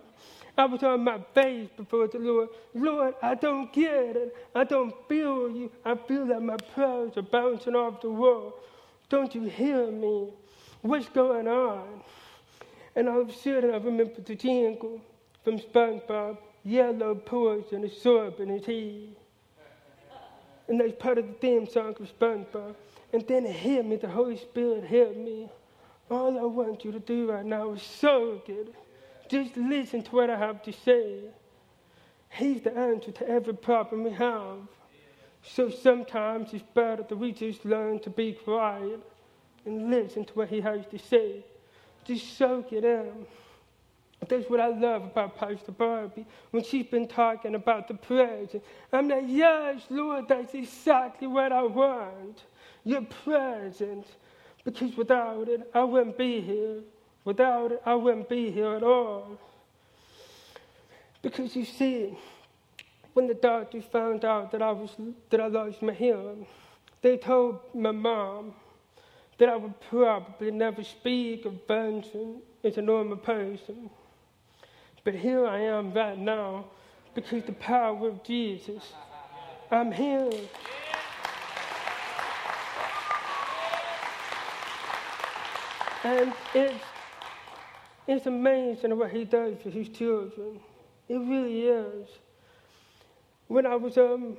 I 0.57 0.65
was 0.67 0.85
on 0.85 1.03
my 1.03 1.19
face 1.35 1.69
before 1.77 2.07
the 2.07 2.21
Lord. 2.21 2.51
Lord, 2.75 3.15
I 3.23 3.35
don't 3.35 3.73
get 3.73 4.17
it. 4.17 4.37
I 4.55 4.65
don't 4.65 4.95
feel 5.09 5.51
you. 5.51 5.73
I 5.85 5.97
feel 5.97 6.25
that 6.27 6.43
my 6.43 6.59
prayers 6.75 7.17
are 7.17 7.23
bouncing 7.23 7.75
off 7.75 8.03
the 8.03 8.11
wall. 8.11 8.55
Don't 9.09 9.35
you 9.35 9.45
hear 9.45 9.91
me? 9.91 10.29
What's 10.83 11.09
going 11.09 11.49
on? 11.49 12.03
And 12.95 13.09
all 13.09 13.23
of 13.23 13.31
a 13.31 13.33
sudden, 13.33 13.71
I 13.71 13.79
remember 13.79 14.21
the 14.21 14.37
jingle 14.37 15.01
from 15.43 15.59
SpongeBob 15.59 16.39
Yellow 16.65 17.15
poison 17.15 17.85
is 17.85 18.01
soap 18.01 18.41
in 18.41 18.49
his 18.49 18.65
head. 18.65 19.17
And 20.69 20.81
that's 20.81 20.93
part 20.99 21.19
of 21.19 21.27
the 21.27 21.33
theme 21.35 21.69
song 21.69 21.97
of 21.99 22.19
SpongeBob. 22.19 22.75
And 23.13 23.27
then 23.27 23.45
it 23.45 23.55
hit 23.55 23.85
me, 23.85 23.97
the 23.97 24.09
Holy 24.09 24.37
Spirit 24.37 24.85
hit 24.85 25.17
me. 25.17 25.51
All 26.11 26.39
I 26.39 26.43
want 26.43 26.85
you 26.85 26.93
to 26.93 27.01
do 27.01 27.31
right 27.31 27.45
now 27.45 27.73
is 27.73 27.83
so 27.83 28.41
good. 28.47 28.73
Just 29.29 29.57
listen 29.57 30.03
to 30.03 30.11
what 30.11 30.31
I 30.31 30.39
have 30.39 30.63
to 30.63 30.73
say. 30.73 31.21
He's 32.31 32.63
the 32.63 32.77
answer 32.77 33.13
to 33.13 33.29
every 33.29 33.55
problem 33.55 34.05
we 34.05 34.13
have. 34.13 34.59
So 35.43 35.69
sometimes 35.71 36.53
it's 36.55 36.65
better 36.75 37.03
that 37.03 37.17
we 37.17 37.33
just 37.33 37.65
learn 37.65 37.99
to 38.01 38.11
be 38.11 38.33
quiet 38.33 39.01
and 39.67 39.91
listen 39.91 40.25
to 40.25 40.33
what 40.35 40.49
he 40.49 40.61
has 40.61 40.87
to 40.91 40.99
say. 40.99 41.45
Just 42.05 42.37
soak 42.37 42.73
it 42.73 42.85
in. 42.85 43.27
That's 44.29 44.49
what 44.49 44.61
I 44.61 44.69
love 44.69 45.05
about 45.05 45.37
Pastor 45.37 45.73
Barbie. 45.73 46.27
When 46.53 46.63
she's 46.63 46.87
been 46.87 47.09
talking 47.09 47.55
about 47.55 47.89
the 47.89 47.95
presence, 47.95 48.63
I'm 48.93 49.09
like, 49.09 49.25
yes, 49.27 49.83
Lord, 49.91 50.29
that's 50.29 50.55
exactly 50.55 51.27
what 51.27 51.53
I 51.53 51.63
want. 51.63 52.43
Your 52.85 53.03
presence. 53.03 54.07
Because 54.65 54.97
without 54.97 55.49
it, 55.49 55.69
I 55.75 55.83
wouldn't 55.83 56.17
be 56.17 56.41
here. 56.41 56.81
Without 57.25 57.73
it, 57.73 57.83
I 57.85 57.95
wouldn't 57.95 58.29
be 58.29 58.51
here 58.51 58.75
at 58.75 58.83
all. 58.83 59.39
Because 61.21 61.55
you 61.57 61.65
see, 61.65 62.17
when 63.15 63.27
the 63.27 63.35
doctors 63.35 63.85
found 63.85 64.25
out 64.25 64.53
that 64.53 64.63
I, 64.63 64.71
was, 64.71 64.91
that 65.31 65.41
I 65.41 65.47
lost 65.49 65.83
my 65.83 65.93
hearing, 65.93 66.47
they 67.01 67.17
told 67.17 67.59
my 67.75 67.91
mom 67.91 68.55
that 69.39 69.49
I 69.49 69.57
would 69.57 69.81
probably 69.89 70.53
never 70.53 70.85
speak 70.85 71.45
or 71.45 71.53
function 71.67 72.41
as 72.63 72.79
a 72.79 72.83
normal 72.83 73.17
person. 73.17 73.91
But 75.05 75.15
here 75.15 75.47
I 75.47 75.61
am 75.61 75.93
right 75.93 76.19
now 76.19 76.67
because 77.15 77.43
the 77.45 77.53
power 77.53 78.09
of 78.09 78.23
Jesus. 78.23 78.93
I'm 79.71 79.91
here. 79.91 80.31
And 86.05 86.33
it's 86.55 86.85
it's 88.07 88.27
amazing 88.27 88.97
what 88.99 89.11
he 89.11 89.25
does 89.25 89.57
for 89.63 89.71
his 89.71 89.89
children. 89.89 90.59
It 91.09 91.17
really 91.17 91.63
is. 91.63 92.09
When 93.47 93.65
I 93.65 93.77
was 93.77 93.97
um, 93.97 94.37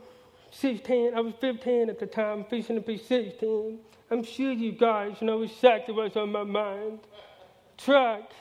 16, 0.51 1.13
I 1.15 1.21
was 1.21 1.33
15 1.39 1.89
at 1.89 1.99
the 1.99 2.05
time, 2.05 2.45
fixing 2.49 2.75
to 2.75 2.81
be 2.81 2.97
16. 2.97 3.79
I'm 4.11 4.23
sure 4.23 4.51
you 4.51 4.73
guys 4.73 5.21
know 5.21 5.41
exactly 5.43 5.93
what's 5.93 6.17
on 6.17 6.31
my 6.31 6.43
mind. 6.43 6.99
Truck. 7.77 8.31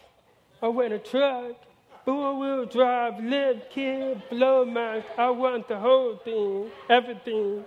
I 0.61 0.69
went 0.69 0.93
a 0.93 0.99
truck. 0.99 1.57
Four 2.05 2.39
wheel 2.39 2.65
drive, 2.67 3.23
lift 3.23 3.71
kit, 3.71 4.19
Flowmaster. 4.29 5.05
I 5.17 5.31
want 5.31 5.69
the 5.69 5.79
whole 5.79 6.17
thing, 6.17 6.71
everything. 6.89 7.65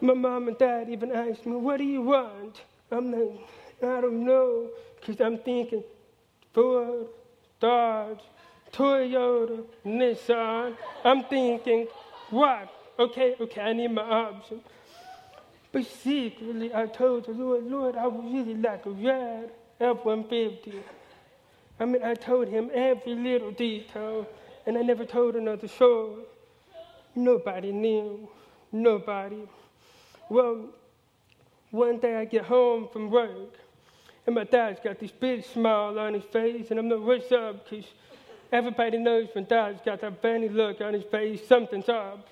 My 0.00 0.14
mom 0.14 0.48
and 0.48 0.58
dad 0.58 0.88
even 0.88 1.10
asked 1.10 1.44
me, 1.44 1.56
What 1.56 1.78
do 1.78 1.84
you 1.84 2.02
want? 2.02 2.62
I'm 2.92 3.10
like, 3.10 3.40
I 3.82 4.00
don't 4.00 4.24
know, 4.24 4.68
because 5.00 5.20
I'm 5.20 5.38
thinking, 5.38 5.82
Ford, 6.52 7.08
Dodge, 7.58 8.20
Toyota, 8.72 9.64
Nissan. 9.84 10.76
I'm 11.04 11.24
thinking, 11.24 11.88
what? 12.30 12.68
Okay, 12.98 13.34
okay, 13.40 13.60
I 13.60 13.72
need 13.72 13.90
my 13.90 14.02
option. 14.02 14.60
But 15.72 15.86
secretly, 15.86 16.72
I 16.72 16.86
told 16.86 17.26
the 17.26 17.32
Lord, 17.32 17.64
Lord, 17.64 17.96
I 17.96 18.06
would 18.06 18.32
really 18.32 18.54
like 18.54 18.86
a 18.86 18.90
red 18.90 19.50
F 19.80 20.04
150. 20.04 20.82
I 21.80 21.84
mean, 21.86 22.02
I 22.04 22.14
told 22.14 22.48
him 22.48 22.70
every 22.72 23.14
little 23.14 23.50
detail, 23.50 24.26
and 24.66 24.78
I 24.78 24.82
never 24.82 25.04
told 25.04 25.34
another 25.34 25.68
soul. 25.68 26.18
Nobody 27.14 27.72
knew. 27.72 28.28
Nobody. 28.70 29.48
Well, 30.28 30.68
one 31.70 31.98
day 31.98 32.16
I 32.16 32.24
get 32.24 32.44
home 32.44 32.88
from 32.92 33.10
work, 33.10 33.54
and 34.26 34.34
my 34.34 34.44
dad's 34.44 34.80
got 34.80 34.98
this 35.00 35.10
big 35.10 35.44
smile 35.44 35.98
on 35.98 36.14
his 36.14 36.24
face, 36.24 36.70
and 36.70 36.78
I'm 36.78 36.88
like, 36.88 37.00
what's 37.00 37.32
up? 37.32 37.68
Because 37.68 37.86
everybody 38.52 38.98
knows 38.98 39.28
when 39.32 39.44
dad's 39.44 39.80
got 39.84 40.00
that 40.00 40.22
funny 40.22 40.48
look 40.48 40.80
on 40.80 40.94
his 40.94 41.04
face, 41.04 41.46
something's 41.46 41.88
up. 41.88 42.28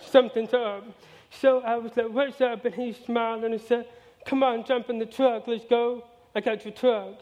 Something's 0.00 0.54
up. 0.54 0.84
So 1.30 1.60
I 1.60 1.76
was 1.76 1.96
like, 1.96 2.10
what's 2.10 2.40
up? 2.40 2.64
And 2.64 2.74
he 2.74 2.92
smiled 2.92 3.42
and 3.42 3.54
he 3.54 3.58
said, 3.58 3.86
come 4.24 4.42
on, 4.42 4.64
jump 4.64 4.88
in 4.88 4.98
the 4.98 5.06
truck, 5.06 5.48
let's 5.48 5.64
go. 5.64 6.04
I 6.34 6.40
got 6.40 6.64
your 6.64 6.74
truck. 6.74 7.14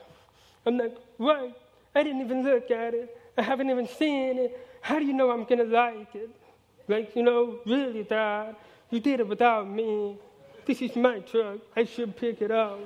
I'm 0.66 0.76
like, 0.76 0.94
what? 1.16 1.61
I 1.94 2.02
didn't 2.02 2.22
even 2.22 2.42
look 2.42 2.70
at 2.70 2.94
it. 2.94 3.16
I 3.36 3.42
haven't 3.42 3.70
even 3.70 3.86
seen 3.86 4.38
it. 4.38 4.68
How 4.80 4.98
do 4.98 5.04
you 5.04 5.12
know 5.12 5.30
I'm 5.30 5.44
going 5.44 5.58
to 5.58 5.64
like 5.64 6.14
it? 6.14 6.30
Like, 6.88 7.14
you 7.14 7.22
know, 7.22 7.58
really, 7.66 8.02
Dad, 8.02 8.56
you 8.90 9.00
did 9.00 9.20
it 9.20 9.28
without 9.28 9.68
me. 9.68 10.18
This 10.66 10.82
is 10.82 10.94
my 10.96 11.20
truck. 11.20 11.58
I 11.76 11.84
should 11.84 12.16
pick 12.16 12.42
it 12.42 12.50
up. 12.50 12.80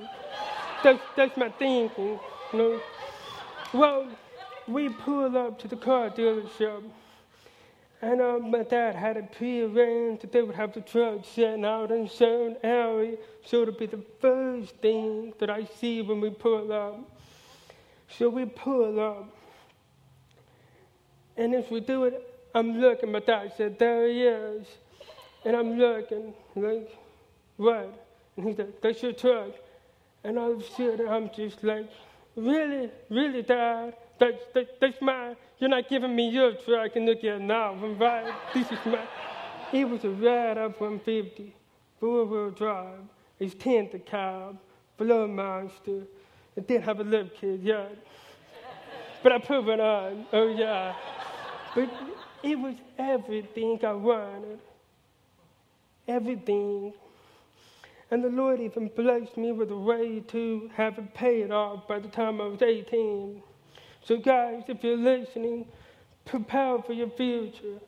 That's, 0.83 0.99
that's 1.15 1.37
my 1.37 1.49
thinking, 1.49 2.19
you 2.53 2.59
know. 2.59 2.81
Well, 3.73 4.07
we 4.67 4.89
pulled 4.89 5.35
up 5.35 5.59
to 5.59 5.67
the 5.67 5.75
car 5.75 6.09
dealership, 6.09 6.83
and 8.01 8.21
uh, 8.21 8.37
my 8.39 8.63
dad 8.63 8.95
had 8.95 9.17
it 9.17 9.31
prearranged 9.31 10.21
that 10.21 10.31
they 10.31 10.41
would 10.41 10.55
have 10.55 10.73
the 10.73 10.81
truck 10.81 11.25
sitting 11.25 11.65
out 11.65 11.91
in 11.91 12.07
certain 12.07 12.57
area, 12.63 13.17
so 13.45 13.61
it'll 13.61 13.73
be 13.73 13.87
the 13.87 14.03
first 14.21 14.75
thing 14.77 15.33
that 15.39 15.49
I 15.49 15.65
see 15.65 16.01
when 16.01 16.21
we 16.21 16.29
pull 16.29 16.71
up. 16.71 17.16
So 18.09 18.29
we 18.29 18.45
pull 18.45 18.99
up, 18.99 19.35
And 21.37 21.53
if 21.53 21.69
we 21.69 21.79
do 21.79 22.05
it, 22.05 22.35
I'm 22.55 22.79
looking, 22.79 23.11
my 23.11 23.19
dad 23.19 23.53
said, 23.55 23.77
there 23.77 24.07
he 24.07 24.23
is. 24.23 24.67
And 25.45 25.55
I'm 25.55 25.77
looking, 25.77 26.33
like, 26.55 26.91
what? 27.57 28.07
And 28.35 28.47
he's 28.47 28.57
like, 28.57 28.81
that's 28.81 29.03
your 29.03 29.13
truck. 29.13 29.51
And 30.23 30.39
all 30.39 30.53
of 30.53 30.61
a 30.61 30.63
sudden, 30.63 31.07
I'm 31.07 31.29
just 31.35 31.63
like, 31.63 31.87
really, 32.35 32.89
really, 33.09 33.43
Dad? 33.43 33.95
That's, 34.19 34.43
that, 34.53 34.79
that's 34.81 35.01
mine. 35.01 35.35
You're 35.59 35.69
not 35.69 35.87
giving 35.89 36.15
me 36.15 36.29
your 36.29 36.53
truck. 36.53 36.95
And 36.95 37.05
look 37.05 37.23
at 37.23 37.39
now. 37.41 37.73
I'm 37.73 37.97
right. 37.99 38.33
This 38.53 38.71
is 38.71 38.79
mine. 38.85 39.07
It 39.71 39.87
was 39.87 40.03
a 40.03 40.09
red 40.09 40.57
F-150, 40.57 41.51
four-wheel 41.99 42.51
drive. 42.51 42.99
It's 43.39 43.53
10 43.55 43.89
to 43.89 43.99
cab, 43.99 44.57
Flowmaster. 44.99 46.07
It 46.57 46.67
didn't 46.67 46.85
have 46.85 46.99
a 46.99 47.03
lift 47.03 47.39
kit, 47.39 47.59
yet. 47.61 47.95
but 49.21 49.31
I 49.31 49.37
put 49.37 49.69
it 49.69 49.79
on. 49.79 50.25
Oh, 50.33 50.47
yeah. 50.47 50.95
But 51.75 51.89
it 52.41 52.57
was 52.57 52.73
everything 52.97 53.79
I 53.85 53.93
wanted. 53.93 54.59
Everything. 56.07 56.93
And 58.09 58.23
the 58.23 58.29
Lord 58.29 58.59
even 58.59 58.89
blessed 58.95 59.37
me 59.37 59.51
with 59.51 59.69
a 59.69 59.77
way 59.77 60.21
to 60.29 60.71
have 60.73 60.97
it 60.97 61.13
paid 61.13 61.51
off 61.51 61.87
by 61.87 61.99
the 61.99 62.07
time 62.07 62.41
I 62.41 62.47
was 62.47 62.63
18. 62.63 63.43
So, 64.03 64.17
guys, 64.17 64.63
if 64.67 64.83
you're 64.83 64.97
listening, 64.97 65.67
prepare 66.25 66.81
for 66.81 66.93
your 66.93 67.09
future. 67.11 67.79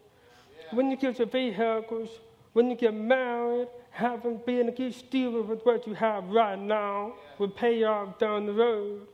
When 0.71 0.91
you 0.91 0.97
get 0.97 1.17
your 1.17 1.27
vehicles, 1.27 2.09
when 2.53 2.69
you 2.69 2.75
get 2.75 2.93
married, 2.93 3.67
having 3.91 4.37
been 4.45 4.69
a 4.69 4.71
good 4.71 4.93
steward 4.93 5.47
with 5.47 5.65
what 5.65 5.85
you 5.87 5.93
have 5.93 6.25
right 6.29 6.59
now 6.59 7.13
will 7.37 7.49
pay 7.49 7.83
off 7.83 8.17
down 8.19 8.45
the 8.45 8.53
road. 8.53 9.07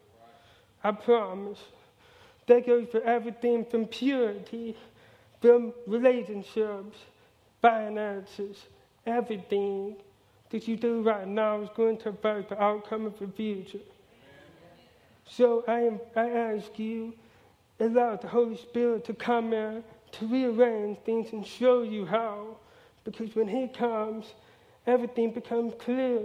I 0.83 0.91
promise. 0.91 1.59
That 2.47 2.67
goes 2.67 2.87
for 2.91 3.01
everything 3.01 3.65
from 3.65 3.87
purity, 3.87 4.77
from 5.41 5.73
relationships, 5.87 6.97
finances, 7.61 8.57
everything 9.07 9.95
that 10.51 10.67
you 10.67 10.77
do 10.77 11.01
right 11.01 11.27
now 11.27 11.61
is 11.61 11.69
going 11.75 11.97
to 11.97 12.09
affect 12.09 12.49
the 12.49 12.61
outcome 12.61 13.07
of 13.07 13.17
the 13.17 13.27
future. 13.27 13.79
So 15.27 15.63
I, 15.67 15.79
am, 15.81 15.99
I 16.15 16.29
ask 16.29 16.77
you, 16.77 17.13
allow 17.79 18.15
the 18.15 18.27
Holy 18.27 18.57
Spirit 18.57 19.05
to 19.05 19.13
come 19.13 19.53
in 19.53 19.83
to 20.13 20.27
rearrange 20.27 20.99
things 20.99 21.33
and 21.33 21.45
show 21.45 21.81
you 21.81 22.05
how. 22.05 22.57
Because 23.05 23.33
when 23.35 23.47
He 23.47 23.69
comes, 23.69 24.33
everything 24.85 25.31
becomes 25.31 25.73
clear. 25.79 26.19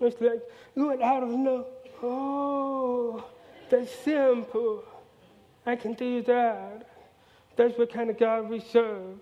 It's 0.00 0.20
like, 0.20 0.42
Lord, 0.76 1.00
I 1.00 1.20
don't 1.20 1.42
know. 1.42 1.66
Oh, 2.02 3.24
that's 3.70 3.90
simple. 3.90 4.84
I 5.64 5.76
can 5.76 5.94
do 5.94 6.22
that. 6.22 6.86
That's 7.56 7.78
what 7.78 7.92
kind 7.92 8.10
of 8.10 8.18
God 8.18 8.48
we 8.48 8.60
serve. 8.60 9.18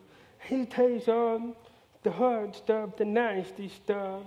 He 0.49 0.65
takes 0.65 1.09
on 1.09 1.55
the 2.03 2.11
hard 2.11 2.55
stuff, 2.55 2.97
the 2.97 3.05
nasty 3.05 3.69
stuff, 3.69 4.23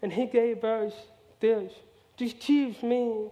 and 0.00 0.12
He 0.12 0.26
gave 0.26 0.64
us 0.64 0.92
this. 1.40 1.72
Just 2.16 2.40
choose 2.40 2.82
me. 2.82 3.30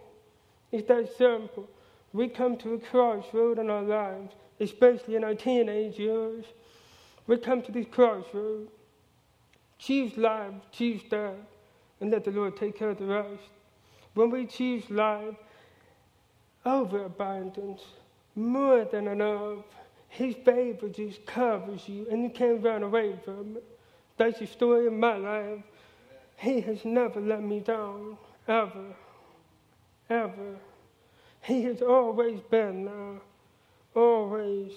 It's 0.71 0.87
that 0.87 1.15
simple. 1.17 1.67
We 2.13 2.27
come 2.27 2.57
to 2.57 2.75
a 2.75 2.79
crossroad 2.79 3.57
in 3.59 3.69
our 3.69 3.81
lives, 3.81 4.33
especially 4.59 5.15
in 5.15 5.23
our 5.23 5.33
teenage 5.33 5.97
years. 5.97 6.45
We 7.31 7.37
come 7.37 7.61
to 7.61 7.71
this 7.71 7.85
crossroad. 7.89 8.67
Choose 9.77 10.17
life, 10.17 10.51
choose 10.73 11.01
death, 11.09 11.37
and 12.01 12.11
let 12.11 12.25
the 12.25 12.31
Lord 12.31 12.57
take 12.57 12.77
care 12.77 12.89
of 12.89 12.97
the 12.97 13.05
rest. 13.05 13.51
When 14.15 14.31
we 14.31 14.45
choose 14.45 14.89
life, 14.89 15.35
overabundance, 16.65 17.83
more 18.35 18.83
than 18.83 19.07
enough, 19.07 19.63
His 20.09 20.35
favor 20.43 20.89
just 20.89 21.25
covers 21.25 21.87
you, 21.87 22.05
and 22.11 22.21
you 22.21 22.31
can't 22.31 22.61
run 22.61 22.83
away 22.83 23.15
from 23.23 23.55
it. 23.55 23.63
That's 24.17 24.39
the 24.39 24.45
story 24.45 24.87
of 24.87 24.91
my 24.91 25.15
life. 25.15 25.63
He 26.35 26.59
has 26.59 26.83
never 26.83 27.21
let 27.21 27.41
me 27.41 27.61
down, 27.61 28.17
ever, 28.49 28.93
ever. 30.09 30.57
He 31.43 31.63
has 31.63 31.81
always 31.81 32.41
been 32.41 32.83
there, 32.83 33.21
always. 33.95 34.73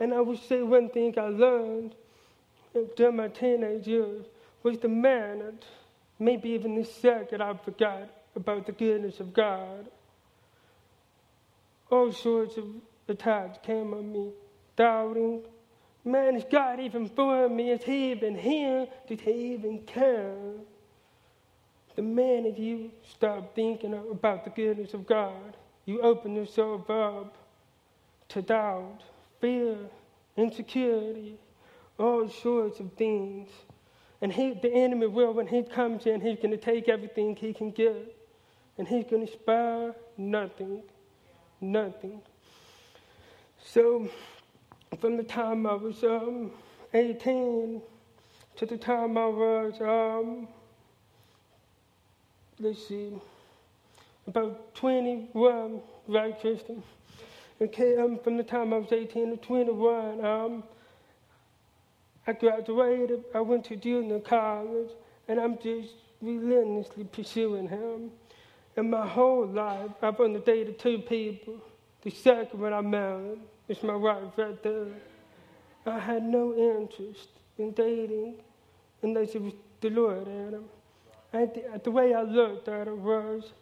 And 0.00 0.14
I 0.14 0.20
would 0.20 0.42
say 0.42 0.62
one 0.62 0.88
thing 0.88 1.14
I 1.18 1.28
learned 1.28 1.94
during 2.96 3.16
my 3.16 3.28
teenage 3.28 3.86
years 3.86 4.26
was 4.62 4.78
the 4.78 4.88
man 4.88 5.38
minute, 5.38 5.64
maybe 6.18 6.50
even 6.50 6.74
the 6.74 6.84
second 6.84 7.42
I 7.42 7.54
forgot 7.54 8.08
about 8.34 8.66
the 8.66 8.72
goodness 8.72 9.20
of 9.20 9.32
God. 9.32 9.88
All 11.90 12.12
sorts 12.12 12.56
of 12.56 12.64
attacks 13.08 13.58
came 13.62 13.92
on 13.92 14.12
me, 14.12 14.30
doubting, 14.76 15.42
Man, 16.04 16.34
is 16.34 16.44
God 16.50 16.80
even 16.80 17.08
for 17.08 17.48
me? 17.48 17.70
Is 17.70 17.82
He 17.82 18.10
even 18.12 18.38
here? 18.38 18.86
Did 19.06 19.20
He 19.20 19.52
even 19.52 19.80
care? 19.80 20.34
The 21.94 22.02
minute 22.02 22.58
you 22.58 22.90
stop 23.06 23.54
thinking 23.54 23.92
about 23.92 24.44
the 24.44 24.50
goodness 24.50 24.94
of 24.94 25.06
God, 25.06 25.56
you 25.84 26.00
open 26.00 26.34
yourself 26.34 26.88
up 26.88 27.36
to 28.28 28.40
doubt, 28.40 29.02
fear, 29.40 29.76
insecurity, 30.36 31.38
all 31.98 32.28
sorts 32.28 32.80
of 32.80 32.92
things. 32.94 33.48
And 34.22 34.32
he, 34.32 34.52
the 34.52 34.72
enemy 34.72 35.06
will, 35.06 35.32
when 35.32 35.46
he 35.46 35.62
comes 35.62 36.06
in, 36.06 36.20
he's 36.20 36.36
going 36.36 36.50
to 36.50 36.56
take 36.56 36.88
everything 36.88 37.36
he 37.36 37.52
can 37.52 37.70
get. 37.70 38.16
And 38.78 38.86
he's 38.86 39.04
going 39.04 39.26
to 39.26 39.32
spare 39.32 39.94
nothing. 40.16 40.82
Nothing. 41.60 42.20
So 43.62 44.08
from 44.98 45.16
the 45.16 45.22
time 45.22 45.66
I 45.66 45.74
was 45.74 46.02
um, 46.04 46.50
18 46.94 47.80
to 48.56 48.66
the 48.66 48.76
time 48.76 49.16
I 49.16 49.26
was, 49.26 49.80
um, 49.80 50.48
let's 52.58 52.88
see, 52.88 53.12
about 54.26 54.74
21, 54.74 55.80
right, 56.08 56.38
Kristen? 56.40 56.82
Okay, 57.62 57.98
um, 57.98 58.18
from 58.24 58.38
the 58.38 58.42
time 58.42 58.72
I 58.72 58.78
was 58.78 58.90
18 58.90 59.32
to 59.32 59.36
21, 59.36 60.24
um, 60.24 60.64
I 62.26 62.32
graduated, 62.32 63.22
I 63.34 63.40
went 63.42 63.66
to 63.66 63.76
junior 63.76 64.18
college, 64.18 64.88
and 65.28 65.38
I'm 65.38 65.58
just 65.58 65.92
relentlessly 66.22 67.04
pursuing 67.04 67.68
him. 67.68 68.12
And 68.76 68.90
my 68.90 69.06
whole 69.06 69.46
life, 69.46 69.90
I've 70.00 70.18
only 70.20 70.40
dated 70.40 70.78
two 70.78 71.00
people. 71.00 71.56
The 72.00 72.10
second 72.10 72.58
one 72.58 72.72
I 72.72 72.80
married, 72.80 73.40
it's 73.68 73.82
my 73.82 73.94
wife 73.94 74.32
right 74.38 74.62
there. 74.62 74.86
I 75.84 75.98
had 75.98 76.22
no 76.22 76.54
interest 76.54 77.28
in 77.58 77.72
dating 77.72 78.36
unless 79.02 79.34
it 79.34 79.42
was 79.42 79.52
the 79.82 79.90
Lord, 79.90 80.22
Adam. 80.22 80.64
And 81.34 81.50
the, 81.52 81.80
the 81.84 81.90
way 81.90 82.14
I 82.14 82.22
looked 82.22 82.68
at 82.68 82.88
it 82.88 82.96
was 82.96 83.52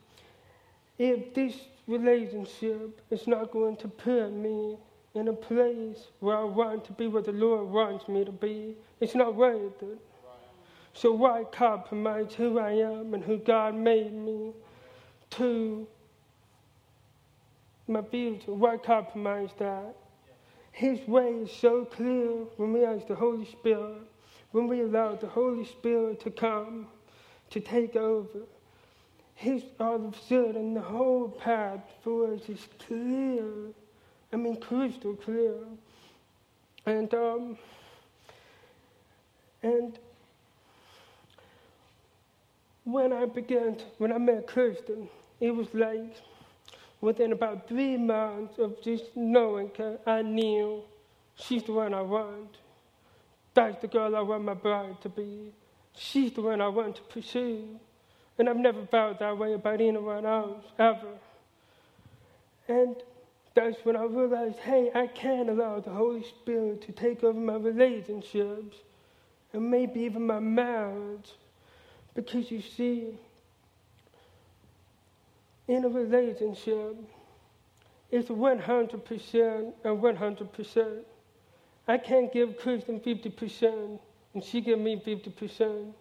if 0.99 1.35
this 1.35 1.57
relationship 1.89 3.01
is 3.11 3.27
not 3.27 3.51
going 3.51 3.77
to 3.79 3.89
put 3.89 4.31
me 4.33 4.77
in 5.15 5.29
a 5.29 5.33
place 5.33 6.09
where 6.21 6.37
I 6.37 6.45
want 6.45 6.85
to 6.85 6.93
be 6.93 7.09
where 7.09 7.23
the 7.23 7.33
Lord 7.33 7.69
wants 7.69 8.07
me 8.07 8.25
to 8.25 8.31
be, 8.31 8.77
it's 9.01 9.15
not 9.15 9.35
worth 9.35 9.83
it. 9.83 9.99
So 10.93 11.13
why 11.13 11.45
compromise 11.51 12.35
who 12.35 12.59
I 12.59 12.73
am 12.73 13.15
and 13.15 13.25
who 13.25 13.39
God 13.39 13.75
made 13.75 14.13
me 14.13 14.53
to 15.31 15.87
my 17.89 18.03
future. 18.03 18.53
Why 18.53 18.77
compromise 18.77 19.51
that? 19.59 19.95
His 20.73 21.01
way 21.09 21.31
is 21.31 21.51
so 21.51 21.85
clear 21.85 22.31
when 22.57 22.73
we 22.73 22.85
ask 22.85 23.07
the 23.07 23.15
Holy 23.15 23.47
Spirit, 23.47 24.03
when 24.53 24.69
we 24.69 24.81
allow 24.83 25.17
the 25.17 25.27
Holy 25.27 25.65
Spirit 25.65 26.21
to 26.21 26.31
come, 26.31 26.87
to 27.51 27.61
take 27.61 27.97
over. 27.97 28.41
His 29.39 29.63
all 29.79 29.95
of 29.95 30.15
a 30.15 30.19
sudden 30.29 30.75
the 30.75 30.81
whole 30.81 31.29
path 31.29 31.79
for 32.03 32.35
us 32.35 32.49
is 32.49 32.67
clear. 32.85 33.45
I 34.33 34.37
mean 34.37 34.61
crystal 34.61 35.15
clear. 35.15 35.55
And 36.87 37.15
um 37.15 37.57
and 39.63 39.97
when 42.83 43.13
I 43.13 43.27
began 43.27 43.77
to, 43.77 43.85
when 43.99 44.11
I 44.13 44.19
met 44.19 44.49
Kristen, 44.49 45.09
it 45.39 45.53
was 45.53 45.73
like 45.73 46.17
within 47.01 47.31
about 47.31 47.69
three 47.69 47.97
months 47.97 48.59
of 48.59 48.83
just 48.83 49.05
knowing 49.15 49.71
her, 49.79 50.01
I 50.05 50.23
knew 50.23 50.83
she's 51.37 51.63
the 51.63 51.75
one 51.75 51.95
I 51.95 52.03
want. 52.03 52.57
That's 53.55 53.81
the 53.83 53.87
girl 53.87 54.17
I 54.17 54.21
want 54.21 54.45
my 54.45 54.55
bride 54.55 55.01
to 55.03 55.09
be. 55.09 55.53
She's 55.97 56.33
the 56.33 56.43
one 56.43 56.61
I 56.61 56.69
want 56.69 56.97
to 56.97 57.03
pursue. 57.03 57.79
And 58.39 58.49
I've 58.49 58.57
never 58.57 58.87
felt 58.87 59.19
that 59.19 59.37
way 59.37 59.55
about 59.55 59.81
anyone 59.81 60.25
else, 60.25 60.65
ever. 60.79 61.13
And 62.69 62.97
that's 63.55 63.85
when 63.85 63.97
I 63.97 64.05
realized 64.05 64.59
hey, 64.59 64.91
I 64.95 65.09
can't 65.09 65.51
allow 65.51 65.81
the 65.81 65.91
Holy 65.91 66.23
Spirit 66.23 66.83
to 66.83 66.93
take 66.93 67.25
over 67.25 67.39
my 67.39 67.57
relationships 67.57 68.77
and 69.53 69.71
maybe 69.71 70.01
even 70.01 70.27
my 70.27 70.39
marriage. 70.39 71.33
Because 72.15 72.51
you 72.51 72.63
see, 72.63 73.19
in 75.67 75.85
a 75.85 75.89
relationship, 75.89 76.97
it's 78.11 78.29
100% 78.29 79.73
and 79.85 79.99
100%. 80.03 81.01
I 81.87 81.99
can't 81.99 82.33
give 82.33 82.57
Kristen 82.59 83.01
50% 83.01 83.99
and 84.35 84.45
she 84.45 84.61
give 84.61 84.79
me 84.79 84.97
50%. 85.05 85.93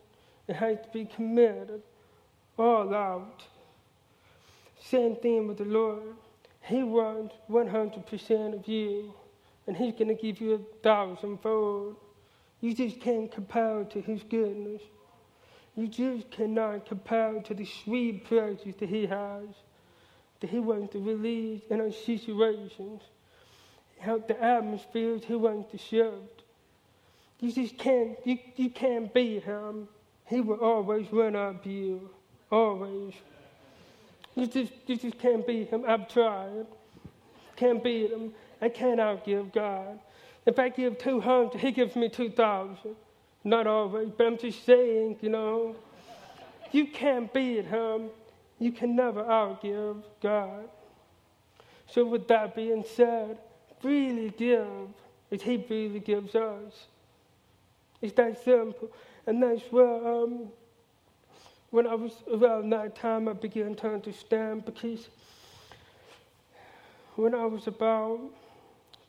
It 0.47 0.55
has 0.55 0.77
to 0.81 0.87
be 0.93 1.05
committed, 1.05 1.81
all 2.57 2.93
out. 2.93 3.43
Same 4.79 5.15
thing 5.15 5.47
with 5.47 5.57
the 5.57 5.65
Lord. 5.65 6.15
He 6.61 6.83
wants 6.83 7.35
100% 7.49 8.53
of 8.53 8.67
you, 8.67 9.13
and 9.65 9.75
He's 9.75 9.93
going 9.93 10.09
to 10.09 10.15
give 10.15 10.41
you 10.41 10.55
a 10.55 10.59
thousandfold. 10.83 11.95
You 12.59 12.73
just 12.73 12.99
can't 12.99 13.31
compare 13.31 13.83
to 13.85 14.01
His 14.01 14.23
goodness. 14.23 14.81
You 15.75 15.87
just 15.87 16.31
cannot 16.31 16.87
compare 16.87 17.39
to 17.41 17.53
the 17.53 17.65
sweet 17.65 18.25
pleasures 18.25 18.75
that 18.79 18.89
He 18.89 19.05
has, 19.05 19.47
that 20.41 20.49
He 20.49 20.59
wants 20.59 20.93
to 20.93 20.99
release 20.99 21.61
in 21.69 21.79
our 21.79 21.91
situations, 21.91 23.01
help 23.99 24.27
the 24.27 24.41
atmospheres 24.43 25.23
He 25.23 25.35
wants 25.35 25.71
to 25.71 25.77
shift. 25.77 26.43
You 27.39 27.51
just 27.51 27.77
can't, 27.77 28.17
you, 28.25 28.39
you 28.55 28.69
can't 28.71 29.13
beat 29.13 29.43
Him. 29.43 29.87
He 30.25 30.41
will 30.41 30.59
always 30.59 31.07
run 31.11 31.35
up 31.35 31.65
you, 31.65 32.09
always. 32.51 33.13
You 34.35 34.47
just, 34.47 34.73
you 34.85 34.97
just 34.97 35.17
can't 35.19 35.45
beat 35.45 35.69
Him. 35.69 35.83
I've 35.87 36.07
tried. 36.07 36.67
Can't 37.55 37.83
beat 37.83 38.11
Him. 38.11 38.33
I 38.61 38.69
can't 38.69 38.99
outgive 38.99 39.53
God. 39.53 39.99
If 40.45 40.59
I 40.59 40.69
give 40.69 40.97
200, 40.97 41.59
He 41.59 41.71
gives 41.71 41.95
me 41.95 42.09
2,000. 42.09 42.95
Not 43.43 43.65
always, 43.65 44.09
but 44.17 44.27
I'm 44.27 44.37
just 44.37 44.65
saying, 44.65 45.17
you 45.21 45.29
know, 45.29 45.75
you 46.71 46.87
can't 46.87 47.33
beat 47.33 47.65
him. 47.65 48.09
You 48.59 48.71
can 48.71 48.95
never 48.95 49.23
outgive 49.23 50.03
God. 50.21 50.67
So, 51.89 52.05
with 52.05 52.27
that 52.27 52.55
being 52.55 52.83
said, 52.95 53.37
freely 53.79 54.33
give 54.37 54.67
as 55.31 55.41
He 55.41 55.63
freely 55.63 55.99
gives 55.99 56.35
us. 56.35 56.87
It's 58.01 58.13
that 58.13 58.43
simple. 58.43 58.91
And 59.25 59.41
that's 59.41 59.61
where, 59.71 60.07
um, 60.07 60.49
when 61.69 61.85
I 61.87 61.95
was 61.95 62.13
around 62.31 62.69
that 62.71 62.95
time, 62.95 63.27
I 63.27 63.33
began 63.33 63.75
to 63.75 63.93
understand 63.93 64.65
because 64.65 65.09
when 67.15 67.35
I 67.35 67.45
was 67.45 67.67
about 67.67 68.19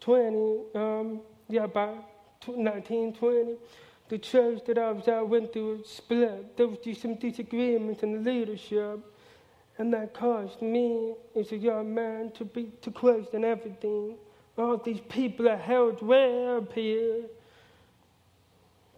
20, 0.00 0.60
um, 0.74 1.20
yeah, 1.48 1.64
about 1.64 2.04
19, 2.48 3.14
20, 3.14 3.56
the 4.08 4.18
church 4.18 4.60
that 4.66 4.78
I 4.78 4.90
was 4.90 5.06
at 5.06 5.28
went 5.28 5.52
through 5.52 5.82
a 5.82 5.86
split. 5.86 6.56
There 6.56 6.66
was 6.66 6.78
just 6.78 7.02
some 7.02 7.14
disagreements 7.16 8.02
in 8.02 8.12
the 8.12 8.30
leadership, 8.30 9.00
and 9.76 9.92
that 9.92 10.14
caused 10.14 10.62
me 10.62 11.14
as 11.38 11.52
a 11.52 11.56
young 11.56 11.94
man 11.94 12.32
to 12.32 12.44
be 12.44 12.72
too 12.80 12.90
close 12.90 13.26
to 13.26 13.30
question 13.30 13.44
everything. 13.44 14.16
All 14.56 14.76
these 14.78 15.00
people 15.08 15.48
are 15.48 15.56
held 15.56 16.02
way 16.02 16.48
up 16.48 16.72
here 16.72 17.24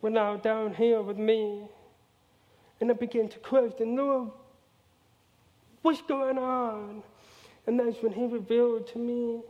were 0.01 0.11
now 0.11 0.37
down 0.37 0.75
here 0.75 1.03
with 1.03 1.19
me. 1.19 1.69
And 2.81 2.91
I 2.91 2.95
began 2.95 3.29
to 3.29 3.39
question, 3.39 3.97
Lord, 3.97 4.31
what's 5.83 6.03
going 6.03 6.39
on? 6.39 7.03
And 7.67 7.79
that's 7.79 8.03
when 8.03 8.13
he 8.13 8.27
revealed 8.27 8.87
to 8.89 8.99
me, 8.99 9.43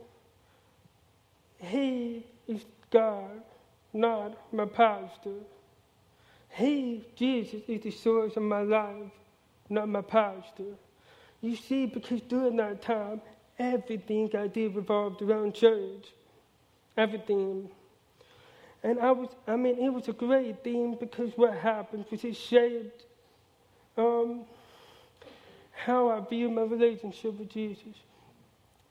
he 1.59 2.25
is 2.47 2.65
God 2.89 3.41
not 3.93 4.37
my 4.53 4.65
pastor. 4.65 5.35
He, 6.49 7.05
Jesus, 7.15 7.61
is 7.67 7.81
the 7.81 7.91
source 7.91 8.35
of 8.35 8.43
my 8.43 8.61
life, 8.61 9.11
not 9.69 9.87
my 9.87 10.01
pastor. 10.01 10.75
You 11.41 11.55
see, 11.55 11.85
because 11.85 12.21
during 12.21 12.57
that 12.57 12.81
time, 12.81 13.21
everything 13.57 14.29
I 14.35 14.47
did 14.47 14.75
revolved 14.75 15.21
around 15.21 15.55
church. 15.55 16.13
Everything. 16.97 17.69
And 18.83 18.99
I 18.99 19.11
was, 19.11 19.29
I 19.47 19.55
mean, 19.55 19.77
it 19.79 19.89
was 19.89 20.07
a 20.07 20.13
great 20.13 20.63
thing 20.63 20.97
because 20.99 21.31
what 21.35 21.53
happened 21.53 22.05
was 22.11 22.23
it 22.23 22.35
shaped 22.35 23.05
um, 23.97 24.45
how 25.71 26.09
I 26.09 26.19
view 26.29 26.49
my 26.49 26.63
relationship 26.63 27.39
with 27.39 27.49
Jesus. 27.49 27.95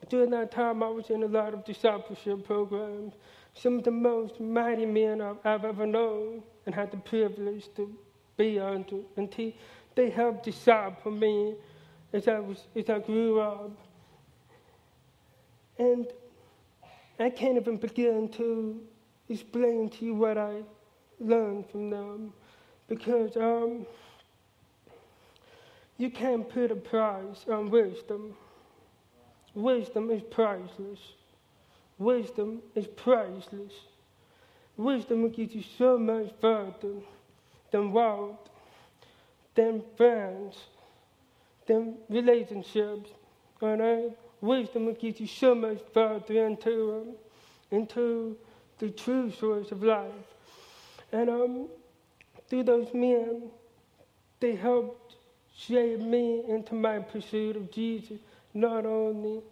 During 0.09 0.31
that 0.31 0.51
time, 0.51 0.83
I 0.83 0.89
was 0.89 1.11
in 1.11 1.23
a 1.23 1.27
lot 1.27 1.55
of 1.55 1.65
discipleship 1.65 2.45
programs 2.47 3.15
some 3.55 3.79
of 3.79 3.85
the 3.85 3.91
most 3.91 4.41
mighty 4.41 4.87
men 4.87 5.21
I've, 5.21 5.37
I've 5.45 5.65
ever 5.65 5.87
known 5.87 6.43
and 6.67 6.75
had 6.75 6.91
the 6.91 6.97
privilege 6.97 7.69
to 7.77 7.93
be 8.37 8.59
under. 8.59 8.97
And 9.17 9.33
he, 9.33 9.57
they 9.95 10.11
helped 10.11 10.45
disciple 10.45 11.13
me 11.13 11.57
as 12.13 12.29
I, 12.29 12.39
was, 12.39 12.65
as 12.77 12.89
I 12.89 12.99
grew 13.01 13.41
up. 13.41 13.71
And 15.79 16.07
I 17.19 17.31
can't 17.31 17.57
even 17.57 17.77
begin 17.77 18.29
to 18.31 18.81
explain 19.29 19.91
to 19.91 20.05
you 20.05 20.15
what 20.15 20.39
I 20.39 20.63
learned 21.19 21.69
from 21.71 21.91
them 21.91 22.33
because 22.89 23.37
um, 23.37 23.87
you 26.01 26.09
can't 26.09 26.49
put 26.49 26.71
a 26.71 26.77
price 26.77 27.45
on 27.51 27.71
wisdom. 27.71 28.35
Wisdom 29.55 30.11
is 30.11 30.23
priceless. 30.31 30.99
Wisdom 31.99 32.63
is 32.75 32.87
priceless. 32.87 33.75
Wisdom 34.79 35.23
will 35.23 35.29
get 35.29 35.55
you 35.55 35.63
so 35.77 35.99
much 35.99 36.31
further 36.41 36.95
than 37.71 37.93
wealth, 37.93 38.49
than 39.55 39.83
friends, 39.99 40.57
than 41.67 41.97
relationships 42.09 43.11
on 43.61 43.83
earth. 43.83 44.15
Wisdom 44.41 44.87
will 44.87 44.95
get 44.95 45.21
you 45.21 45.27
so 45.27 45.55
much 45.55 45.81
further 45.93 46.47
into, 46.47 46.95
um, 46.95 47.15
into 47.71 48.39
the 48.79 48.89
true 48.89 49.31
source 49.31 49.71
of 49.71 49.83
life. 49.83 50.09
And 51.13 51.29
um, 51.29 51.69
through 52.49 52.63
those 52.63 52.95
men, 52.95 53.51
they 54.41 54.55
helped 54.55 55.00
shape 55.67 56.01
me 56.01 56.43
into 56.49 56.75
my 56.75 56.99
pursuit 56.99 57.57
of 57.57 57.71
Jesus, 57.71 58.19
not 58.55 58.87
only 58.87 59.43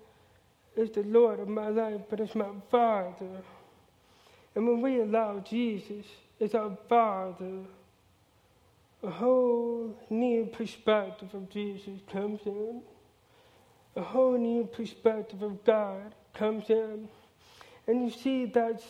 is 0.77 0.90
the 0.90 1.03
Lord 1.03 1.40
of 1.40 1.49
my 1.49 1.68
life, 1.68 2.01
but 2.09 2.21
it's 2.21 2.35
my 2.35 2.51
Father. 2.71 3.42
And 4.55 4.66
when 4.66 4.81
we 4.81 5.01
allow 5.01 5.40
Jesus 5.40 6.07
as 6.40 6.55
our 6.55 6.77
Father, 6.88 7.62
a 9.03 9.11
whole 9.11 9.97
new 10.11 10.47
perspective 10.47 11.33
of 11.35 11.49
Jesus 11.51 12.01
comes 12.11 12.40
in. 12.47 12.83
A 13.97 14.03
whole 14.03 14.37
new 14.37 14.64
perspective 14.64 15.42
of 15.42 15.64
God 15.64 16.14
comes 16.35 16.68
in. 16.68 17.09
And 17.87 18.05
you 18.05 18.11
see, 18.11 18.47
that's, 18.47 18.83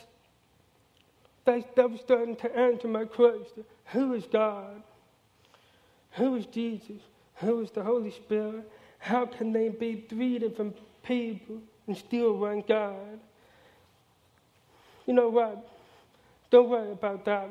that's, 1.45 1.67
that 1.77 1.91
was 1.91 2.01
starting 2.01 2.37
to 2.37 2.57
answer 2.57 2.89
my 2.89 3.05
question 3.05 3.65
Who 3.87 4.15
is 4.15 4.25
God? 4.27 4.83
Who 6.12 6.37
is 6.37 6.47
Jesus? 6.47 7.03
Who 7.37 7.61
is 7.61 7.71
the 7.71 7.83
Holy 7.83 8.11
Spirit? 8.11 8.71
How 8.99 9.27
can 9.27 9.53
they 9.53 9.68
be 9.68 10.07
three 10.09 10.38
different 10.38 10.77
people? 11.03 11.62
and 11.88 11.97
still 11.97 12.37
one 12.37 12.62
God. 12.68 13.18
You 15.07 15.14
know 15.14 15.31
what? 15.31 15.66
Don't 16.51 16.68
worry 16.68 16.92
about 16.92 17.25
that. 17.25 17.49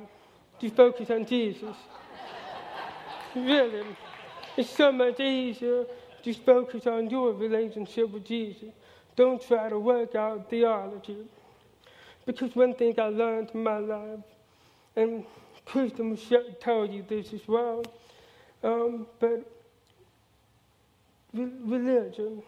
Just 0.60 0.76
focus 0.76 1.10
on 1.10 1.26
Jesus. 1.26 1.76
really. 3.36 3.84
It's 4.56 4.70
so 4.70 4.92
much 4.92 5.20
easier. 5.20 5.86
Just 6.24 6.46
focus 6.46 6.88
on 6.88 7.10
your 7.10 7.34
relationship 7.34 8.12
with 8.12 8.26
Jesus. 8.26 8.70
Don't 9.16 9.42
try 9.42 9.70
to 9.70 9.80
work 9.80 10.16
out 10.16 10.50
theology. 10.50 11.26
Because 12.26 12.56
one 12.56 12.76
thing 12.76 12.94
I 13.00 13.08
learned 13.08 13.52
in 13.54 13.64
my 13.64 13.78
life, 13.80 14.20
and 14.96 15.26
Kristen 15.66 16.12
will 16.12 16.44
tell 16.60 16.86
you 16.86 17.04
this 17.08 17.34
as 17.34 17.48
well, 17.48 17.84
um, 18.64 19.08
but 19.20 19.50
religion 21.34 22.42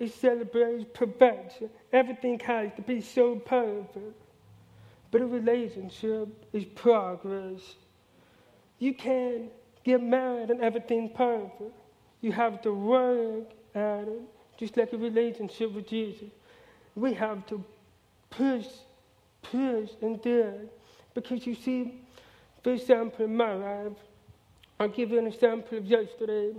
it 0.00 0.14
celebrates 0.14 0.86
perfection. 0.94 1.68
Everything 1.92 2.40
has 2.40 2.70
to 2.76 2.82
be 2.82 3.02
so 3.02 3.36
perfect. 3.36 4.16
But 5.10 5.20
a 5.20 5.26
relationship 5.26 6.28
is 6.54 6.64
progress. 6.64 7.60
You 8.78 8.94
can't 8.94 9.50
get 9.84 10.02
married 10.02 10.50
and 10.50 10.62
everything's 10.62 11.10
perfect. 11.14 11.74
You 12.22 12.32
have 12.32 12.62
to 12.62 12.72
work 12.72 13.50
at 13.74 14.08
it, 14.08 14.22
just 14.56 14.78
like 14.78 14.92
a 14.94 14.96
relationship 14.96 15.72
with 15.72 15.86
Jesus. 15.86 16.30
We 16.94 17.12
have 17.14 17.46
to 17.48 17.62
push, 18.30 18.66
push, 19.42 19.90
and 20.00 20.20
dig. 20.22 20.68
Because 21.12 21.46
you 21.46 21.54
see, 21.54 22.00
for 22.62 22.72
example, 22.72 23.26
in 23.26 23.36
my 23.36 23.52
life, 23.52 23.92
I'll 24.80 24.88
give 24.88 25.10
you 25.10 25.18
an 25.18 25.26
example 25.26 25.76
of 25.76 25.84
yesterday. 25.84 26.54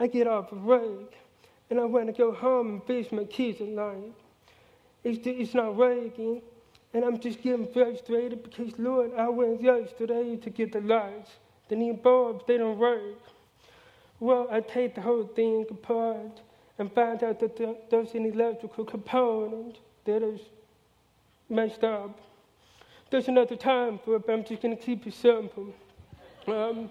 I 0.00 0.06
get 0.06 0.26
off 0.26 0.50
of 0.50 0.64
work 0.64 1.12
and 1.68 1.78
I 1.78 1.84
want 1.84 2.06
to 2.06 2.12
go 2.12 2.32
home 2.32 2.68
and 2.68 2.84
fix 2.84 3.12
my 3.12 3.24
kids 3.24 3.60
night. 3.60 4.14
It's, 5.04 5.18
it's 5.26 5.52
not 5.52 5.76
working, 5.76 6.40
and 6.94 7.04
I'm 7.04 7.20
just 7.20 7.42
getting 7.42 7.70
frustrated 7.70 8.42
because, 8.42 8.78
Lord, 8.78 9.12
I 9.14 9.28
went 9.28 9.62
yesterday 9.62 10.36
to 10.36 10.48
get 10.48 10.72
the 10.72 10.80
lights. 10.80 11.30
The 11.68 11.76
new 11.76 11.92
bulbs, 11.92 12.44
they 12.48 12.56
don't 12.56 12.78
work. 12.78 13.20
Well, 14.20 14.48
I 14.50 14.60
take 14.60 14.94
the 14.94 15.02
whole 15.02 15.26
thing 15.26 15.66
apart. 15.70 16.40
and 16.78 16.90
find 16.94 17.22
out 17.22 17.40
that 17.40 17.56
there's 17.90 18.14
an 18.14 18.24
electrical 18.24 18.84
component 18.84 19.76
that 20.06 20.22
is 20.22 20.40
messed 21.50 21.84
up. 21.84 22.18
There's 23.10 23.28
another 23.28 23.56
time 23.56 23.98
for 24.02 24.16
it, 24.16 24.26
but 24.26 24.32
I'm 24.32 24.44
just 24.44 24.62
going 24.62 24.76
to 24.76 24.82
keep 24.82 25.06
it 25.06 25.12
simple. 25.12 25.74
Um, 26.46 26.88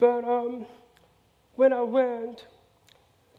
but 0.00 0.24
um, 0.24 0.66
when 1.56 1.72
I 1.72 1.82
went 1.82 2.46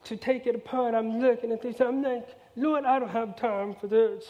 to 0.06 0.16
take 0.16 0.48
it 0.48 0.56
apart, 0.56 0.96
I'm 0.96 1.20
looking 1.20 1.52
at 1.52 1.62
this. 1.62 1.82
I'm 1.82 2.02
like, 2.02 2.28
Lord, 2.56 2.86
I 2.86 3.00
don't 3.00 3.10
have 3.10 3.36
time 3.36 3.76
for 3.76 3.88
this. 3.88 4.24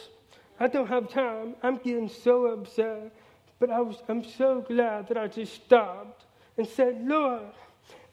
I 0.60 0.68
don't 0.68 0.88
have 0.88 1.10
time. 1.10 1.56
I'm 1.62 1.78
getting 1.78 2.10
so 2.10 2.46
upset. 2.48 3.12
But 3.60 3.70
I 3.70 3.80
was, 3.80 3.98
I'm 4.08 4.24
so 4.24 4.62
glad 4.62 5.08
that 5.10 5.18
I 5.18 5.28
just 5.28 5.54
stopped 5.54 6.26
and 6.58 6.68
said, 6.68 7.08
Lord, 7.08 7.44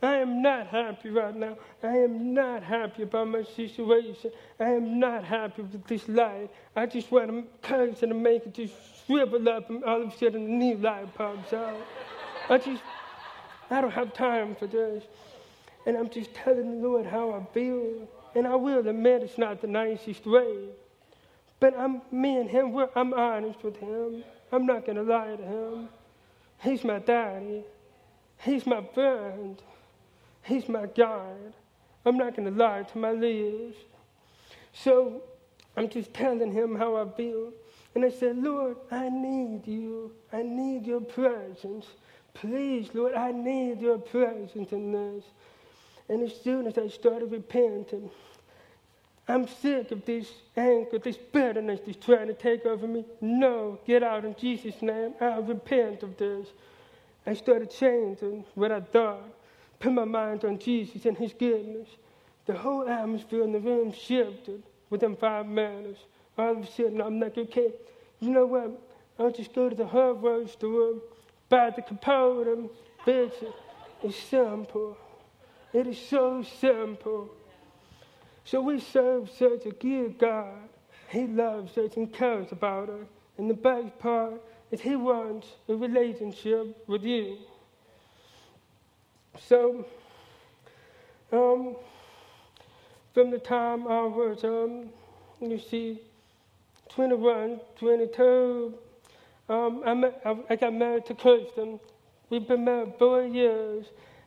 I 0.03 0.17
am 0.17 0.43
not 0.43 0.69
happy 0.69 1.11
right 1.11 1.35
now. 1.35 1.57
I 1.83 1.97
am 1.97 2.33
not 2.33 2.63
happy 2.63 3.03
about 3.03 3.29
my 3.29 3.43
situation. 3.43 4.31
I 4.61 4.71
am 4.71 5.01
not 5.01 5.25
happy 5.25 5.63
with 5.63 5.87
this 5.87 6.09
life. 6.09 6.51
I 6.77 6.87
just 6.87 7.11
want 7.11 7.31
to 7.31 7.45
curse 7.63 8.03
and 8.03 8.23
make 8.23 8.47
it 8.47 8.55
just 8.55 8.75
shrivel 9.07 9.49
up, 9.49 9.71
and 9.71 9.83
all 9.85 10.03
of 10.03 10.13
a 10.13 10.17
sudden 10.17 10.45
a 10.45 10.49
new 10.49 10.77
life 10.77 11.09
pops 11.15 11.53
out. 11.53 11.77
I 12.49 12.59
just, 12.59 12.83
I 13.71 13.81
don't 13.81 13.91
have 13.91 14.13
time 14.13 14.57
for 14.57 14.67
this. 14.67 15.05
And 15.87 15.97
I'm 15.97 16.11
just 16.11 16.35
telling 16.35 16.81
the 16.81 16.89
Lord 16.89 17.07
how 17.07 17.33
I 17.33 17.45
feel. 17.55 18.09
And 18.35 18.47
I 18.47 18.55
will 18.55 18.87
admit 18.87 19.23
it's 19.23 19.39
not 19.39 19.61
the 19.61 19.67
nicest 19.67 20.27
way. 20.27 20.69
But 21.61 21.77
I'm, 21.77 22.03
me 22.11 22.37
and 22.37 22.49
him, 22.49 22.77
I'm 22.95 23.13
honest 23.15 23.63
with 23.63 23.77
him. 23.77 24.23
I'm 24.53 24.67
not 24.67 24.87
going 24.87 24.97
to 24.97 25.03
lie 25.03 25.37
to 25.37 25.43
him. 25.43 25.89
He's 26.63 26.85
my 26.85 26.99
daddy. 26.99 27.65
He's 28.45 28.67
my 28.67 28.83
friend. 28.95 29.61
He's 30.43 30.69
my 30.69 30.87
God. 30.87 31.55
I'm 32.05 32.17
not 32.17 32.37
going 32.37 32.53
to 32.53 32.57
lie 32.57 32.85
to 32.85 32.99
my 32.99 33.13
leaders. 33.13 33.75
So 34.73 35.23
I'm 35.77 35.89
just 35.89 36.15
telling 36.15 36.53
him 36.53 36.77
how 36.77 36.97
I 36.97 37.09
feel. 37.17 37.53
And 37.95 38.05
I 38.05 38.11
said, 38.11 38.39
Lord, 38.39 38.77
I 38.91 39.09
need 39.09 39.67
you. 39.67 40.13
I 40.33 40.43
need 40.43 40.87
your 40.87 41.01
presence. 41.01 41.87
Please, 42.35 42.91
Lord, 42.95 43.15
I 43.15 43.33
need 43.33 43.81
your 43.81 43.99
presence 43.99 44.73
in 44.73 44.93
this. 44.93 45.25
And 46.09 46.23
as 46.23 46.41
soon 46.41 46.67
as 46.67 46.79
I 46.79 46.89
started 46.89 47.31
repenting, 47.31 48.11
I'm 49.27 49.47
sick 49.47 49.91
of 49.91 50.05
this 50.07 50.31
anger, 50.57 50.99
this 50.99 51.19
bitterness 51.19 51.81
that's 51.85 52.05
trying 52.05 52.29
to 52.29 52.35
take 52.35 52.65
over 52.65 52.87
me. 52.87 53.05
No, 53.21 53.79
get 53.87 54.03
out 54.03 54.25
in 54.25 54.35
Jesus' 54.37 54.81
name. 54.81 55.15
I 55.21 55.37
repent 55.37 56.03
of 56.03 56.17
this. 56.17 56.49
I 57.27 57.35
started 57.35 57.71
changing 57.71 58.45
what 58.55 58.73
I 58.73 58.81
thought, 58.81 59.29
put 59.81 59.93
my 59.93 60.07
mind 60.07 60.47
on 60.47 60.59
Jesus 60.59 61.05
and 61.05 61.17
His 61.17 61.35
goodness. 61.35 61.89
The 62.47 62.55
whole 62.55 62.89
atmosphere 62.89 63.43
in 63.43 63.53
the 63.53 63.61
room 63.61 63.93
shifted 63.93 64.63
within 64.89 65.15
five 65.15 65.47
minutes. 65.47 66.01
All 66.39 66.53
of 66.53 66.65
a 66.65 66.67
sudden, 66.67 67.03
I'm 67.03 67.21
like, 67.21 67.37
okay, 67.37 67.73
you 68.21 68.31
know 68.31 68.47
what? 68.47 68.81
I'll 69.19 69.31
just 69.31 69.53
go 69.53 69.69
to 69.69 69.77
the 69.77 69.87
hardware 69.87 70.47
store, 70.49 70.95
buy 71.49 71.71
the 71.71 71.83
component, 71.83 72.71
bitch. 73.07 73.53
It's 74.03 74.17
simple. 74.17 74.97
It 75.73 75.87
is 75.87 75.99
so 75.99 76.45
simple. 76.61 77.31
So 78.45 78.61
we 78.61 78.81
serve 78.81 79.31
such 79.31 79.67
a 79.67 79.71
good 79.71 80.19
God. 80.19 80.69
He 81.11 81.27
loves 81.27 81.77
us 81.77 81.97
and 81.97 82.13
cares 82.13 82.53
about 82.53 82.89
us. 82.89 83.07
And 83.37 83.49
the 83.49 83.55
best 83.55 83.99
part 83.99 84.41
is 84.71 84.81
He 84.81 84.97
wants 84.97 85.49
a 85.69 85.75
relationship 85.75 86.89
with 86.89 87.03
you. 87.03 87.39
So, 89.47 89.87
um, 91.33 91.77
from 93.15 93.31
the 93.31 93.39
time 93.39 93.87
I 93.87 94.03
was, 94.03 94.45
um, 94.45 94.89
you 95.41 95.59
see, 95.59 96.01
21, 96.89 97.61
22, 97.79 98.75
um, 99.49 99.83
I, 99.85 100.37
I 100.51 100.57
got 100.57 100.75
married 100.75 101.07
to 101.07 101.15
Kristen. 101.15 101.81
We've 102.31 102.47
been 102.47 102.65
married 102.65 102.95
four 102.99 103.23
years. 103.23 103.87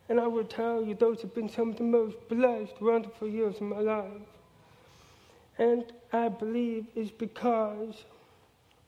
And 0.10 0.20
I 0.20 0.28
will 0.28 0.44
tell 0.44 0.84
you, 0.84 0.94
those 0.94 1.22
have 1.22 1.34
been 1.34 1.48
some 1.48 1.70
of 1.70 1.78
the 1.78 1.84
most 1.84 2.18
blessed, 2.28 2.82
wonderful 2.82 3.30
years 3.30 3.56
of 3.56 3.62
my 3.62 3.80
life. 3.80 4.12
And 5.58 5.86
I 6.12 6.28
believe 6.28 6.86
it's 6.96 7.12
because 7.12 8.04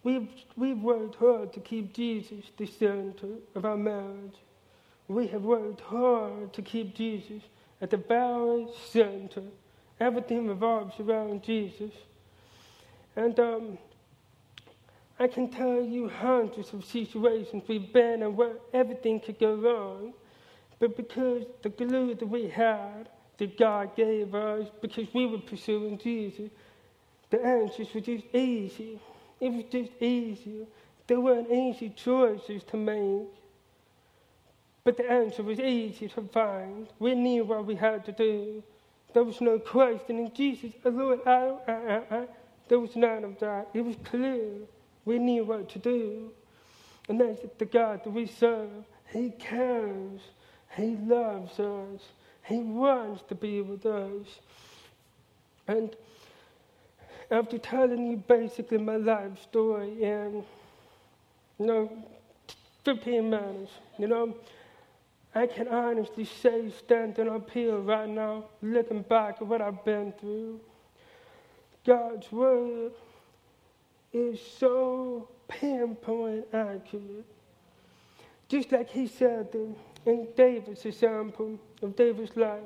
we've, 0.03 0.27
we've 0.57 0.79
worked 0.79 1.15
hard 1.15 1.53
to 1.53 1.61
keep 1.61 1.93
Jesus 1.93 2.43
the 2.57 2.65
center 2.65 3.27
of 3.55 3.63
our 3.63 3.77
marriage. 3.77 4.35
We 5.07 5.27
have 5.27 5.43
worked 5.43 5.79
hard 5.79 6.51
to 6.53 6.61
keep 6.61 6.93
Jesus 6.93 7.43
at 7.81 7.89
the 7.89 7.97
very 7.97 8.67
center. 8.89 9.43
Everything 9.99 10.47
revolves 10.47 10.99
around 10.99 11.43
Jesus. 11.43 11.91
And 13.15 13.39
um, 13.39 13.77
I 15.23 15.27
can 15.27 15.47
tell 15.47 15.81
you 15.81 16.09
hundreds 16.09 16.73
of 16.73 16.83
situations 16.83 17.63
we've 17.65 17.93
been 17.93 18.23
in 18.23 18.35
where 18.35 18.57
everything 18.73 19.21
could 19.21 19.39
go 19.39 19.55
wrong. 19.55 20.13
But 20.79 20.97
because 20.97 21.45
the 21.61 21.69
glue 21.69 22.13
that 22.13 22.25
we 22.25 22.49
had, 22.49 23.07
that 23.37 23.57
God 23.57 23.95
gave 23.95 24.35
us, 24.35 24.67
because 24.81 25.07
we 25.13 25.25
were 25.25 25.37
pursuing 25.37 25.97
Jesus, 25.97 26.49
the 27.29 27.41
answers 27.41 27.87
were 27.93 28.01
just 28.01 28.25
easy. 28.33 28.99
It 29.39 29.53
was 29.53 29.63
just 29.71 29.91
easy. 30.01 30.67
There 31.07 31.21
weren't 31.21 31.49
easy 31.49 31.91
choices 31.91 32.61
to 32.65 32.75
make. 32.75 33.29
But 34.83 34.97
the 34.97 35.09
answer 35.09 35.41
was 35.41 35.57
easy 35.57 36.09
to 36.09 36.21
find. 36.33 36.87
We 36.99 37.15
knew 37.15 37.45
what 37.45 37.65
we 37.65 37.75
had 37.75 38.03
to 38.07 38.11
do. 38.11 38.61
There 39.13 39.23
was 39.23 39.39
no 39.39 39.57
question 39.57 40.19
in 40.19 40.33
Jesus, 40.33 40.73
Lord, 40.83 41.21
I, 41.25 41.55
I, 41.65 41.71
I, 41.71 42.01
I. 42.11 42.27
There 42.67 42.79
was 42.81 42.97
none 42.97 43.23
of 43.23 43.39
that. 43.39 43.69
It 43.73 43.85
was 43.85 43.95
clear. 44.03 44.67
We 45.05 45.19
knew 45.19 45.43
what 45.43 45.69
to 45.69 45.79
do. 45.79 46.31
And 47.09 47.19
that's 47.19 47.41
the 47.57 47.65
God 47.65 48.03
that 48.03 48.09
we 48.11 48.25
serve. 48.25 48.69
He 49.11 49.31
cares. 49.31 50.21
He 50.75 50.95
loves 50.95 51.59
us. 51.59 52.01
He 52.43 52.57
wants 52.59 53.23
to 53.29 53.35
be 53.35 53.61
with 53.61 53.85
us. 53.85 54.27
And 55.67 55.95
after 57.31 57.57
telling 57.57 58.07
you 58.11 58.17
basically 58.17 58.77
my 58.77 58.97
life 58.97 59.41
story 59.41 60.03
in, 60.03 60.43
you 61.59 61.65
know, 61.65 62.05
15 62.83 63.29
minutes, 63.29 63.71
you 63.97 64.07
know, 64.07 64.35
I 65.35 65.47
can 65.47 65.67
honestly 65.67 66.25
say, 66.25 66.71
standing 66.77 67.27
up 67.27 67.49
here 67.49 67.77
right 67.77 68.09
now, 68.09 68.45
looking 68.61 69.01
back 69.01 69.37
at 69.41 69.47
what 69.47 69.61
I've 69.61 69.83
been 69.83 70.13
through, 70.19 70.59
God's 71.85 72.31
word 72.31 72.91
is 74.13 74.39
so 74.59 75.27
pinpoint 75.47 76.45
accurate. 76.53 77.25
Just 78.47 78.71
like 78.71 78.89
He 78.89 79.07
said 79.07 79.51
that 79.51 79.75
in 80.05 80.27
David's 80.37 80.85
example 80.85 81.59
of 81.81 81.95
David's 81.95 82.35
life, 82.37 82.61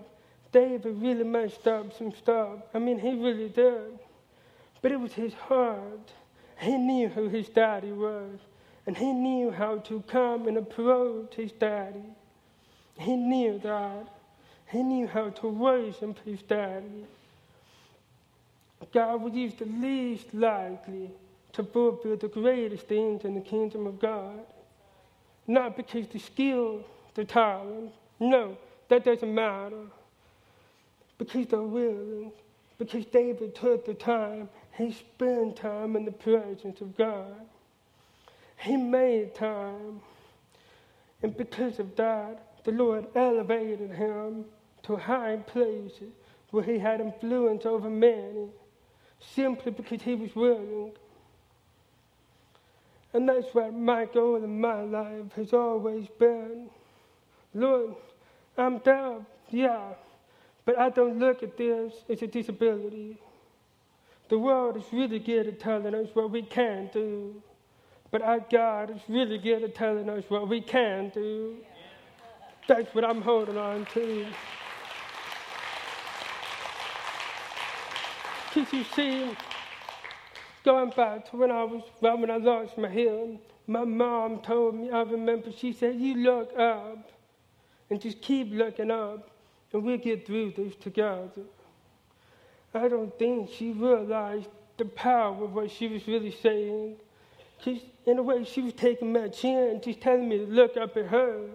David 0.51 1.01
really 1.01 1.23
messed 1.23 1.67
up 1.67 1.97
some 1.97 2.13
stuff. 2.13 2.59
I 2.73 2.79
mean, 2.79 2.99
he 2.99 3.11
really 3.11 3.49
did. 3.49 3.99
But 4.81 4.91
it 4.91 4.99
was 4.99 5.13
his 5.13 5.33
heart. 5.33 6.11
He 6.59 6.77
knew 6.77 7.09
who 7.09 7.29
his 7.29 7.49
daddy 7.49 7.91
was. 7.91 8.39
And 8.85 8.97
he 8.97 9.11
knew 9.11 9.51
how 9.51 9.77
to 9.79 10.01
come 10.07 10.47
and 10.47 10.57
approach 10.57 11.35
his 11.35 11.51
daddy. 11.51 12.03
He 12.97 13.15
knew 13.15 13.59
that. 13.59 14.07
He 14.67 14.83
knew 14.83 15.07
how 15.07 15.29
to 15.29 15.47
worship 15.47 16.17
his 16.25 16.41
daddy. 16.41 17.05
God 18.93 19.21
would 19.21 19.35
use 19.35 19.53
the 19.55 19.65
least 19.65 20.33
likely 20.33 21.11
to 21.57 21.63
fulfill 21.63 22.15
the 22.15 22.27
greatest 22.29 22.87
things 22.87 23.25
in 23.25 23.33
the 23.35 23.41
kingdom 23.41 23.85
of 23.85 23.99
God. 23.99 24.39
Not 25.47 25.75
because 25.75 26.07
the 26.07 26.19
skill 26.19 26.85
the 27.17 27.25
talent. 27.25 27.91
No, 28.19 28.57
that 28.87 29.03
doesn't 29.03 29.33
matter. 29.33 29.81
Because 31.17 31.47
they're 31.47 31.61
willing. 31.61 32.31
Because 32.77 33.05
David 33.05 33.55
took 33.55 33.85
the 33.85 33.95
time. 33.95 34.49
He 34.77 34.91
spent 34.91 35.57
time 35.57 35.95
in 35.95 36.05
the 36.05 36.11
presence 36.11 36.79
of 36.79 36.95
God. 36.95 37.35
He 38.59 38.77
made 38.77 39.33
time. 39.33 39.99
And 41.23 41.35
because 41.35 41.79
of 41.79 41.95
that, 41.95 42.63
the 42.63 42.71
Lord 42.71 43.07
elevated 43.15 43.91
him 43.91 44.45
to 44.83 44.95
high 44.95 45.37
places 45.47 46.13
where 46.51 46.63
he 46.63 46.77
had 46.77 47.01
influence 47.01 47.65
over 47.65 47.89
many 47.89 48.49
simply 49.19 49.71
because 49.71 50.03
he 50.03 50.13
was 50.13 50.35
willing. 50.35 50.91
And 53.13 53.27
that's 53.27 53.53
what 53.53 53.73
my 53.73 54.05
goal 54.05 54.43
in 54.43 54.59
my 54.59 54.81
life 54.81 55.31
has 55.35 55.53
always 55.53 56.07
been. 56.19 56.69
Lord, 57.53 57.95
I'm 58.57 58.79
deaf, 58.79 59.21
yeah, 59.49 59.93
but 60.65 60.77
I 60.77 60.89
don't 60.89 61.17
look 61.17 61.43
at 61.43 61.57
this 61.57 61.93
as 62.09 62.21
a 62.21 62.27
disability. 62.27 63.17
The 64.29 64.37
world 64.37 64.75
is 64.77 64.83
really 64.91 65.19
good 65.19 65.47
at 65.47 65.59
telling 65.59 65.95
us 65.95 66.09
what 66.13 66.31
we 66.31 66.41
can 66.41 66.89
do, 66.91 67.41
but 68.11 68.21
our 68.21 68.41
God 68.51 68.89
is 68.89 69.01
really 69.07 69.37
good 69.37 69.63
at 69.63 69.73
telling 69.73 70.09
us 70.09 70.25
what 70.27 70.49
we 70.49 70.59
can 70.59 71.09
do. 71.09 71.55
That's 72.67 72.93
what 72.93 73.05
I'm 73.05 73.21
holding 73.21 73.57
on 73.57 73.85
to. 73.93 74.25
Because 78.53 78.73
you 78.73 78.83
see, 78.83 79.35
going 80.67 80.89
back 80.89 81.29
to 81.29 81.37
when 81.37 81.49
I 81.49 81.63
was, 81.63 81.81
well, 82.01 82.17
when 82.17 82.29
I 82.29 82.35
lost 82.35 82.77
my 82.77 82.89
hearing, 82.89 83.39
my 83.67 83.85
mom 83.85 84.41
told 84.41 84.75
me, 84.75 84.91
I 84.91 85.03
remember, 85.03 85.49
she 85.49 85.71
said, 85.71 85.95
You 85.95 86.15
look 86.15 86.51
up 86.59 87.09
and 87.89 88.01
just 88.01 88.21
keep 88.21 88.51
looking 88.51 88.91
up, 88.91 89.31
and 89.71 89.81
we'll 89.81 89.97
get 89.97 90.27
through 90.27 90.51
this 90.57 90.75
together. 90.75 91.43
I 92.73 92.89
don't 92.89 93.17
think 93.17 93.49
she 93.49 93.71
realized 93.71 94.49
the 94.75 94.83
power 94.83 95.45
of 95.45 95.53
what 95.53 95.71
she 95.71 95.87
was 95.87 96.05
really 96.05 96.31
saying. 96.31 96.97
Because, 97.57 97.81
in 98.05 98.17
a 98.19 98.21
way, 98.21 98.43
she 98.43 98.61
was 98.61 98.73
taking 98.73 99.13
my 99.13 99.29
chin 99.29 99.69
and 99.69 99.81
just 99.81 100.01
telling 100.01 100.27
me 100.27 100.39
to 100.39 100.47
look 100.47 100.75
up 100.75 100.97
at 100.97 101.05
her. 101.05 101.45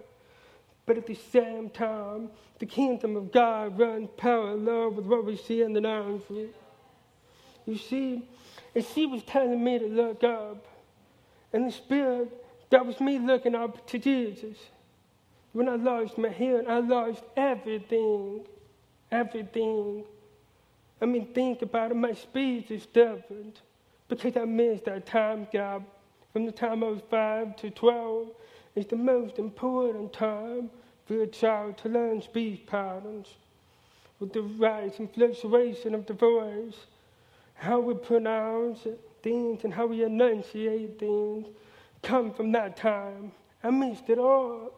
But 0.87 0.97
at 0.97 1.05
the 1.05 1.19
same 1.31 1.69
time, 1.69 2.31
the 2.57 2.65
kingdom 2.65 3.15
of 3.15 3.31
God 3.31 3.77
runs 3.77 4.09
parallel 4.17 4.89
with 4.89 5.05
what 5.05 5.23
we 5.23 5.37
see 5.37 5.61
in 5.61 5.73
the 5.73 5.81
natural. 5.81 6.47
You 7.67 7.77
see, 7.77 8.27
and 8.75 8.85
she 8.85 9.05
was 9.05 9.23
telling 9.23 9.63
me 9.63 9.79
to 9.79 9.87
look 9.87 10.23
up. 10.23 10.65
And 11.51 11.67
the 11.67 11.71
Spirit, 11.71 12.29
that 12.69 12.85
was 12.85 12.99
me 12.99 13.19
looking 13.19 13.55
up 13.55 13.85
to 13.87 13.99
Jesus. 13.99 14.57
When 15.51 15.69
I 15.69 15.75
lost 15.75 16.17
my 16.17 16.29
hearing, 16.29 16.67
I 16.67 16.79
lost 16.79 17.23
everything. 17.37 18.45
Everything. 19.11 20.03
I 20.99 21.05
mean, 21.05 21.27
think 21.33 21.61
about 21.61 21.91
it. 21.91 21.95
My 21.95 22.13
speech 22.13 22.71
is 22.71 22.85
different 22.87 23.61
because 24.07 24.35
I 24.35 24.45
missed 24.45 24.85
that 24.85 25.05
time 25.05 25.47
gap 25.51 25.83
from 26.31 26.45
the 26.45 26.51
time 26.51 26.83
I 26.83 26.87
was 26.87 27.01
5 27.09 27.55
to 27.57 27.69
12. 27.69 28.27
It's 28.75 28.89
the 28.89 28.95
most 28.95 29.37
important 29.37 30.13
time 30.13 30.71
for 31.05 31.21
a 31.21 31.27
child 31.27 31.77
to 31.79 31.89
learn 31.89 32.21
speech 32.21 32.65
patterns 32.65 33.27
with 34.19 34.33
the 34.33 34.41
rise 34.41 34.99
and 34.99 35.13
fluctuation 35.13 35.93
of 35.93 36.05
the 36.05 36.13
voice, 36.13 36.87
how 37.63 37.79
we 37.79 37.93
pronounce 37.93 38.85
things 39.21 39.63
and 39.63 39.73
how 39.73 39.85
we 39.85 40.03
enunciate 40.03 40.99
things 40.99 41.47
come 42.01 42.33
from 42.33 42.51
that 42.51 42.75
time. 42.75 43.31
I 43.63 43.69
missed 43.69 44.09
it 44.09 44.19
all. 44.19 44.73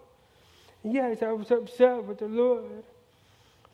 Yes, 0.84 1.24
I 1.24 1.32
was 1.32 1.50
upset 1.50 2.04
with 2.04 2.20
the 2.20 2.28
Lord, 2.28 2.84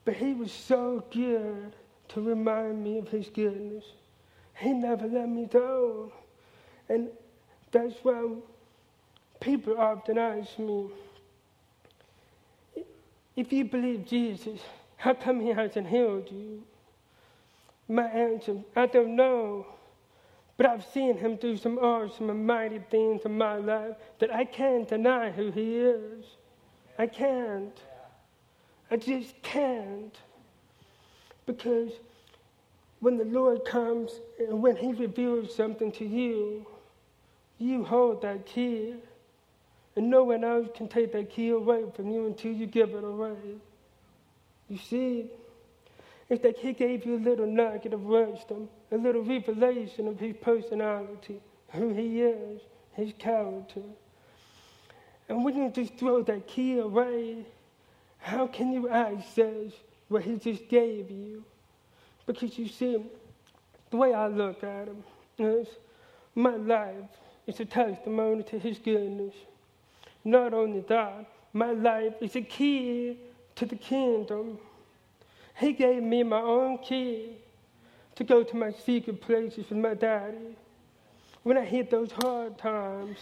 but 0.06 0.14
He 0.14 0.34
was 0.34 0.50
so 0.50 1.04
good 1.12 1.74
to 2.08 2.22
remind 2.22 2.82
me 2.82 3.00
of 3.00 3.10
His 3.10 3.28
goodness. 3.28 3.84
He 4.56 4.72
never 4.72 5.08
let 5.08 5.28
me 5.28 5.46
down. 5.46 6.12
And 6.88 7.10
that's 7.70 7.96
why 8.04 8.30
people 9.42 9.78
often 9.78 10.18
ask 10.18 10.58
me, 10.58 10.88
if 13.36 13.52
you 13.52 13.66
believe 13.66 14.06
Jesus, 14.06 14.62
how 14.96 15.16
come 15.16 15.42
he 15.42 15.50
hasn't 15.50 15.88
healed 15.88 16.30
you? 16.32 16.64
My 17.92 18.08
answer, 18.08 18.56
I 18.74 18.86
don't 18.86 19.18
know. 19.18 19.66
But 20.56 20.66
I've 20.66 20.86
seen 20.86 21.18
him 21.18 21.36
do 21.36 21.58
some 21.58 21.78
awesome 21.78 22.30
and 22.30 22.48
mighty 22.48 22.80
things 22.90 23.24
in 23.26 23.38
my 23.38 23.58
life 23.58 23.96
that 24.20 24.34
I 24.34 24.46
can't 24.46 24.88
deny 24.88 25.30
who 25.30 25.52
he 25.52 25.76
is. 25.76 26.26
I 26.98 27.08
can't. 27.08 27.78
I 28.90 28.96
just 28.96 29.42
can't. 29.42 30.16
Because 31.46 31.92
when 33.02 33.18
the 33.18 33.26
Lord 33.26 33.66
comes 33.66 34.22
and 34.40 34.62
when 34.62 34.78
he 34.78 34.94
reveals 34.94 35.54
something 35.54 35.92
to 35.94 36.06
you, 36.06 36.66
you 37.58 37.84
hold 37.84 38.22
that 38.22 38.46
key. 38.46 38.96
And 39.98 40.10
no 40.10 40.24
one 40.24 40.46
else 40.46 40.70
can 40.74 40.88
take 40.88 41.12
that 41.12 41.30
key 41.30 41.50
away 41.50 41.84
from 41.94 42.10
you 42.10 42.26
until 42.26 42.54
you 42.54 42.68
give 42.68 42.92
it 42.92 43.04
away. 43.04 43.36
You 44.70 44.78
see, 44.78 45.32
it's 46.32 46.46
like 46.46 46.58
he 46.58 46.72
gave 46.72 47.06
you 47.06 47.18
a 47.18 47.20
little 47.20 47.46
nugget 47.46 47.92
of 47.92 48.04
wisdom, 48.04 48.70
a 48.90 48.96
little 48.96 49.22
revelation 49.22 50.08
of 50.08 50.18
his 50.18 50.34
personality, 50.42 51.42
who 51.74 51.94
he 51.94 52.22
is, 52.22 52.62
his 52.94 53.12
character. 53.20 53.82
And 55.28 55.44
when 55.44 55.58
you 55.58 55.70
just 55.70 55.98
throw 55.98 56.24
that 56.24 56.48
key 56.48 56.80
away, 56.80 57.46
how 58.18 58.48
can 58.48 58.72
you 58.72 58.88
access 58.88 59.74
what 60.08 60.24
he 60.24 60.38
just 60.38 60.70
gave 60.70 61.12
you? 61.12 61.44
Because 62.26 62.58
you 62.58 62.70
see, 62.70 63.04
the 63.90 63.98
way 63.98 64.14
I 64.14 64.28
look 64.28 64.64
at 64.64 64.88
him 64.88 65.04
is 65.38 65.68
my 66.34 66.56
life 66.56 67.10
is 67.46 67.60
a 67.60 67.66
testimony 67.66 68.44
to 68.44 68.58
his 68.58 68.80
goodness. 68.80 69.34
Not 70.24 70.54
only 70.54 70.80
that, 70.88 71.26
my 71.52 71.74
life 71.74 72.14
is 72.22 72.38
a 72.38 72.42
key 72.42 73.18
to 73.56 73.66
the 73.66 73.76
kingdom. 73.76 74.60
He 75.58 75.74
gave 75.74 76.02
me 76.02 76.24
my 76.24 76.42
own 76.42 76.80
key 76.80 77.38
to 78.16 78.24
go 78.24 78.44
to 78.44 78.56
my 78.56 78.72
secret 78.72 79.22
places 79.22 79.70
with 79.70 79.80
my 79.80 79.94
daddy. 79.94 80.56
When 81.44 81.58
I 81.58 81.66
hit 81.66 81.90
those 81.90 82.12
hard 82.12 82.58
times, 82.58 83.18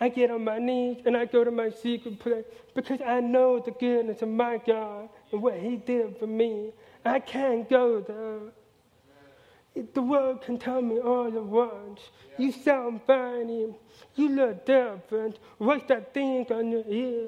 I 0.00 0.08
get 0.08 0.30
on 0.30 0.44
my 0.44 0.58
knees 0.58 1.02
and 1.06 1.16
I 1.16 1.24
go 1.24 1.44
to 1.44 1.50
my 1.50 1.70
secret 1.70 2.18
place 2.18 2.44
because 2.74 3.00
I 3.00 3.20
know 3.20 3.60
the 3.60 3.70
goodness 3.70 4.22
of 4.22 4.28
my 4.28 4.58
God 4.58 5.08
and 5.32 5.42
what 5.42 5.58
He 5.58 5.76
did 5.76 6.18
for 6.18 6.26
me. 6.26 6.72
I 7.04 7.20
can't 7.20 7.68
go 7.68 8.00
there. 8.00 8.52
The 9.92 10.02
world 10.02 10.42
can 10.42 10.58
tell 10.58 10.80
me 10.80 11.00
all 11.00 11.26
at 11.26 11.42
once. 11.42 12.00
You 12.38 12.52
sound 12.52 13.00
funny. 13.06 13.74
You 14.14 14.28
look 14.28 14.64
different. 14.64 15.38
What's 15.58 15.88
that 15.88 16.14
thing 16.14 16.46
on 16.50 16.70
your 16.70 16.84
ear? 16.86 17.26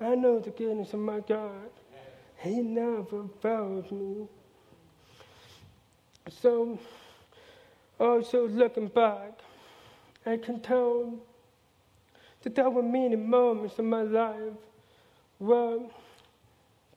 I 0.00 0.14
know 0.14 0.38
the 0.38 0.50
goodness 0.50 0.92
of 0.92 1.00
my 1.00 1.20
God. 1.20 1.70
He 2.38 2.60
never 2.60 3.24
fails 3.40 3.90
me. 3.90 4.28
So, 6.40 6.78
also 7.98 8.48
looking 8.48 8.88
back, 8.88 9.40
I 10.24 10.36
can 10.36 10.60
tell 10.60 11.14
that 12.42 12.54
there 12.54 12.70
were 12.70 12.82
many 12.82 13.16
moments 13.16 13.78
in 13.78 13.88
my 13.88 14.02
life 14.02 14.54
where 15.38 15.78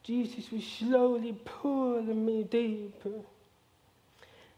Jesus 0.03 0.51
was 0.51 0.63
slowly 0.63 1.33
pulling 1.45 2.25
me 2.25 2.43
deeper. 2.43 3.21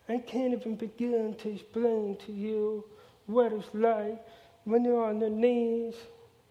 I 0.08 0.18
can't 0.18 0.54
even 0.54 0.76
begin 0.76 1.36
to 1.36 1.50
explain 1.50 2.18
to 2.26 2.32
you 2.32 2.86
what 3.28 3.54
it's 3.54 3.68
like 3.74 4.22
when 4.64 4.84
you're 4.84 5.04
on 5.04 5.20
your 5.20 5.30
knees 5.30 5.96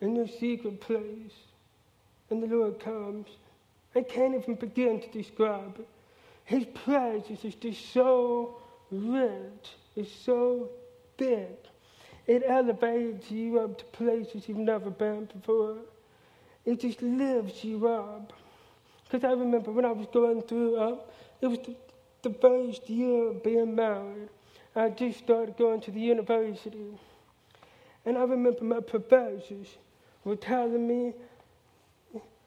in 0.01 0.17
your 0.17 0.29
secret 0.29 0.81
place 0.81 1.33
and 2.31 2.43
the 2.43 2.47
Lord 2.47 2.81
comes. 2.81 3.27
I 3.95 4.03
can't 4.03 4.35
even 4.35 4.55
begin 4.55 5.01
to 5.01 5.09
describe 5.09 5.79
it. 5.79 5.89
His 6.45 6.65
presence 6.85 7.45
is 7.45 7.55
just 7.55 7.93
so 7.93 8.61
rich, 8.91 9.71
it's 9.97 10.13
so 10.13 10.69
big. 11.17 11.49
It 12.27 12.43
elevates 12.47 13.31
you 13.31 13.59
up 13.61 13.79
to 13.79 13.85
places 13.87 14.49
you've 14.49 14.59
never 14.59 14.91
been 14.91 15.25
before. 15.27 15.79
It 16.65 16.81
just 16.81 17.03
lifts 17.03 17.65
you 17.65 17.89
up. 17.89 18.33
Because 19.05 19.25
I 19.25 19.33
remember 19.33 19.73
when 19.73 19.85
I 19.85 19.93
was 19.93 20.07
going 20.13 20.43
through, 20.43 20.77
uh, 20.77 20.97
it 21.41 21.49
was 21.49 21.59
the, 21.59 21.75
the 22.23 22.35
first 22.39 22.89
year 22.89 23.31
of 23.31 23.43
being 23.43 23.75
married. 23.75 24.29
I 24.77 24.91
just 24.91 25.19
started 25.19 25.57
going 25.57 25.81
to 25.81 25.91
the 25.91 26.01
university. 26.01 26.87
And 28.05 28.17
I 28.17 28.23
remember 28.23 28.63
my 28.63 28.81
professors 28.81 29.67
were 30.25 30.37
telling 30.37 30.87
me, 30.87 31.15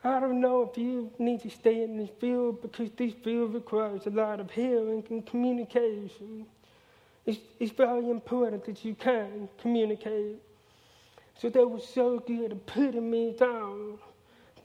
I 0.05 0.19
don't 0.19 0.41
know 0.41 0.69
if 0.69 0.77
you 0.77 1.11
need 1.17 1.41
to 1.43 1.49
stay 1.49 1.81
in 1.81 1.97
this 1.97 2.09
field 2.19 2.61
because 2.61 2.89
this 2.97 3.13
field 3.23 3.53
requires 3.53 4.05
a 4.05 4.09
lot 4.09 4.41
of 4.41 4.51
hearing 4.51 5.03
and 5.09 5.25
communication. 5.25 6.45
It's, 7.25 7.39
it's 7.57 7.71
very 7.71 8.09
important 8.09 8.65
that 8.65 8.83
you 8.83 8.95
can 8.95 9.47
communicate. 9.61 10.41
So 11.39 11.49
they 11.49 11.63
were 11.63 11.79
so 11.79 12.19
good 12.19 12.51
at 12.51 12.65
putting 12.65 13.09
me 13.09 13.33
down. 13.39 13.97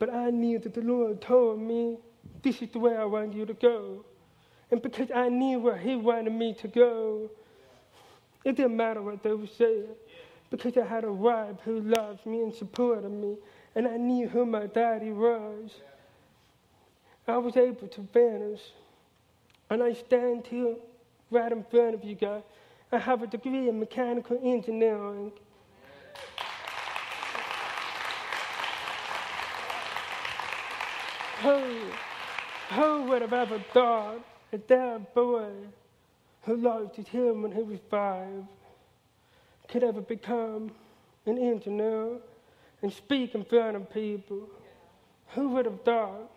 But 0.00 0.12
I 0.12 0.30
knew 0.30 0.58
that 0.58 0.74
the 0.74 0.82
Lord 0.82 1.20
told 1.20 1.60
me, 1.60 1.98
this 2.42 2.60
is 2.60 2.70
the 2.70 2.80
way 2.80 2.96
I 2.96 3.04
want 3.04 3.32
you 3.32 3.46
to 3.46 3.54
go. 3.54 4.04
And 4.72 4.82
because 4.82 5.10
I 5.14 5.28
knew 5.28 5.60
where 5.60 5.78
He 5.78 5.94
wanted 5.94 6.32
me 6.32 6.54
to 6.54 6.68
go, 6.68 7.30
it 8.44 8.56
didn't 8.56 8.76
matter 8.76 9.02
what 9.02 9.22
they 9.22 9.32
were 9.32 9.46
saying. 9.46 9.86
Because 10.50 10.76
I 10.76 10.84
had 10.84 11.04
a 11.04 11.12
wife 11.12 11.56
who 11.64 11.80
loved 11.80 12.26
me 12.26 12.42
and 12.42 12.52
supported 12.52 13.10
me, 13.10 13.36
and 13.78 13.86
I 13.86 13.96
knew 13.96 14.26
who 14.26 14.44
my 14.44 14.66
daddy 14.66 15.12
was. 15.12 15.70
I 17.28 17.36
was 17.36 17.56
able 17.56 17.86
to 17.86 18.00
vanish. 18.12 18.60
And 19.70 19.80
I 19.84 19.92
stand 19.92 20.48
here 20.48 20.74
right 21.30 21.52
in 21.52 21.62
front 21.62 21.94
of 21.94 22.02
you 22.02 22.16
guys. 22.16 22.42
I 22.90 22.98
have 22.98 23.22
a 23.22 23.28
degree 23.28 23.68
in 23.68 23.78
mechanical 23.78 24.36
engineering. 24.42 25.30
Who, 31.42 31.62
who 32.70 33.02
would 33.04 33.22
have 33.22 33.32
ever 33.32 33.60
thought 33.72 34.24
that 34.50 34.66
that 34.66 35.14
boy 35.14 35.52
who 36.42 36.56
lost 36.56 36.96
his 36.96 37.06
hearing 37.06 37.42
when 37.42 37.52
he 37.52 37.62
was 37.62 37.78
five 37.88 38.42
could 39.68 39.84
ever 39.84 40.00
become 40.00 40.72
an 41.26 41.38
engineer 41.38 42.18
and 42.82 42.92
speak 42.92 43.34
in 43.34 43.44
front 43.44 43.76
of 43.76 43.92
people? 43.92 44.48
Who 45.34 45.50
would 45.50 45.66
have 45.66 45.82
thought? 45.82 46.30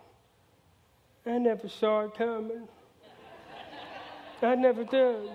I 1.25 1.37
never 1.37 1.69
saw 1.69 2.01
it 2.05 2.15
coming. 2.15 2.67
I 4.41 4.55
never 4.55 4.83
did. 4.83 5.29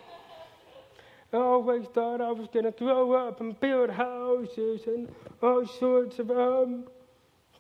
I 1.33 1.37
always 1.37 1.87
thought 1.87 2.21
I 2.21 2.33
was 2.33 2.49
going 2.53 2.65
to 2.65 2.73
grow 2.73 3.13
up 3.13 3.41
and 3.41 3.59
build 3.61 3.91
houses 3.91 4.83
and 4.87 5.13
all 5.43 5.67
sorts 5.67 6.19
of 6.19 6.31
um, 6.31 6.85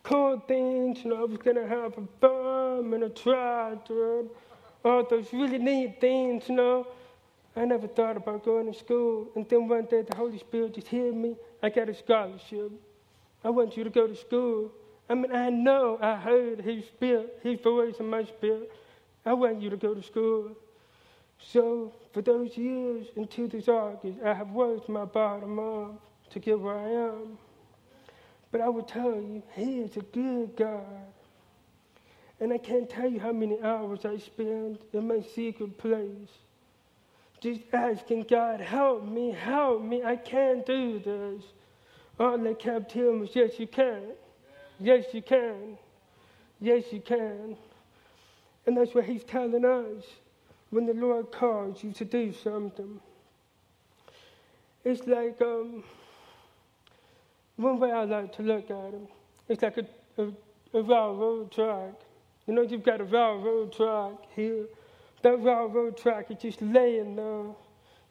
cool 0.02 0.42
things. 0.48 1.04
And 1.04 1.12
I 1.12 1.22
was 1.22 1.38
going 1.38 1.56
to 1.56 1.68
have 1.68 1.96
a 1.98 2.06
farm 2.20 2.94
and 2.94 3.04
a 3.04 3.08
tractor 3.08 4.20
and 4.20 4.30
all 4.84 5.04
those 5.08 5.32
really 5.32 5.58
neat 5.58 6.00
things, 6.00 6.48
you 6.48 6.56
know. 6.56 6.86
I 7.54 7.64
never 7.64 7.86
thought 7.86 8.16
about 8.16 8.44
going 8.44 8.70
to 8.72 8.78
school. 8.78 9.28
And 9.34 9.48
then 9.48 9.66
one 9.68 9.84
day 9.84 10.02
the 10.02 10.16
Holy 10.16 10.38
Spirit 10.38 10.74
just 10.74 10.88
hit 10.88 11.14
me. 11.14 11.36
I 11.62 11.70
got 11.70 11.88
a 11.88 11.94
scholarship. 11.94 12.72
I 13.46 13.50
want 13.50 13.76
you 13.76 13.84
to 13.84 13.90
go 13.90 14.08
to 14.08 14.16
school. 14.16 14.72
I 15.08 15.14
mean, 15.14 15.30
I 15.30 15.50
know 15.50 15.98
I 16.02 16.16
heard 16.16 16.60
his 16.60 16.84
spirit, 16.84 17.38
his 17.44 17.60
voice 17.60 17.94
in 18.00 18.10
my 18.10 18.24
spirit. 18.24 18.72
I 19.24 19.34
want 19.34 19.62
you 19.62 19.70
to 19.70 19.76
go 19.76 19.94
to 19.94 20.02
school. 20.02 20.50
So 21.38 21.92
for 22.12 22.22
those 22.22 22.56
years 22.56 23.06
until 23.14 23.46
this 23.46 23.68
August, 23.68 24.18
I 24.24 24.34
have 24.34 24.50
worked 24.50 24.88
my 24.88 25.04
bottom 25.04 25.60
off 25.60 25.94
to 26.30 26.40
get 26.40 26.58
where 26.58 26.76
I 26.76 26.90
am. 26.90 27.38
But 28.50 28.62
I 28.62 28.68
will 28.68 28.82
tell 28.82 29.12
you, 29.14 29.44
He 29.54 29.78
is 29.78 29.96
a 29.96 30.00
good 30.00 30.56
God. 30.56 31.06
And 32.40 32.52
I 32.52 32.58
can't 32.58 32.90
tell 32.90 33.08
you 33.08 33.20
how 33.20 33.30
many 33.30 33.62
hours 33.62 34.04
I 34.04 34.16
spend 34.16 34.80
in 34.92 35.06
my 35.06 35.20
secret 35.20 35.78
place. 35.78 36.30
Just 37.40 37.60
asking 37.72 38.24
God, 38.24 38.60
help 38.60 39.04
me, 39.04 39.30
help 39.30 39.82
me, 39.82 40.02
I 40.02 40.16
can't 40.16 40.66
do 40.66 40.98
this. 40.98 41.44
All 42.18 42.38
they 42.38 42.54
kept 42.54 42.92
telling 42.92 43.20
was, 43.20 43.30
yes, 43.34 43.58
you 43.58 43.66
can. 43.66 44.02
Yes, 44.80 45.06
you 45.12 45.22
can. 45.22 45.78
Yes, 46.60 46.84
you 46.92 47.00
can. 47.00 47.56
And 48.66 48.76
that's 48.76 48.94
what 48.94 49.04
He's 49.04 49.24
telling 49.24 49.64
us 49.64 50.04
when 50.70 50.86
the 50.86 50.94
Lord 50.94 51.30
calls 51.30 51.82
you 51.84 51.92
to 51.92 52.04
do 52.04 52.32
something. 52.32 53.00
It's 54.84 55.06
like 55.06 55.40
um, 55.40 55.84
one 57.56 57.78
way 57.78 57.92
I 57.92 58.04
like 58.04 58.32
to 58.36 58.42
look 58.42 58.70
at 58.70 58.94
it. 58.94 59.10
It's 59.48 59.62
like 59.62 59.76
a, 59.78 59.86
a, 60.22 60.26
a 60.74 60.82
railroad 60.82 61.50
track. 61.50 61.94
You 62.46 62.54
know, 62.54 62.62
you've 62.62 62.84
got 62.84 63.00
a 63.00 63.04
railroad 63.04 63.72
track 63.72 64.14
here. 64.34 64.66
That 65.22 65.42
railroad 65.42 65.96
track 65.96 66.30
is 66.30 66.38
just 66.38 66.62
laying 66.62 67.16
there. 67.16 67.46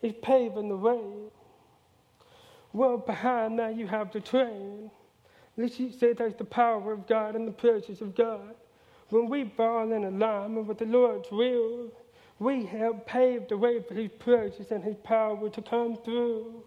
It's 0.01 0.17
paving 0.21 0.69
the 0.69 0.75
way. 0.75 1.01
Well, 2.75 2.97
behind 2.97 3.57
that 3.59 3.77
you 3.77 3.87
have 3.87 4.11
the 4.11 4.19
train. 4.19 4.91
Let's 5.55 5.77
say 5.77 6.11
that's 6.11 6.35
the 6.35 6.43
power 6.43 6.91
of 6.91 7.07
God 7.07 7.37
and 7.37 7.47
the 7.47 7.53
presence 7.53 8.01
of 8.01 8.13
God. 8.13 8.53
When 9.11 9.29
we 9.29 9.49
fall 9.55 9.93
in 9.93 10.03
alignment 10.03 10.67
with 10.67 10.79
the 10.79 10.85
Lord's 10.85 11.31
will, 11.31 11.89
we 12.37 12.65
have 12.65 13.05
paved 13.05 13.47
the 13.47 13.57
way 13.57 13.81
for 13.81 13.93
His 13.93 14.11
presence 14.19 14.71
and 14.71 14.83
His 14.83 14.97
power 15.05 15.49
to 15.49 15.61
come 15.61 15.95
through. 16.03 16.63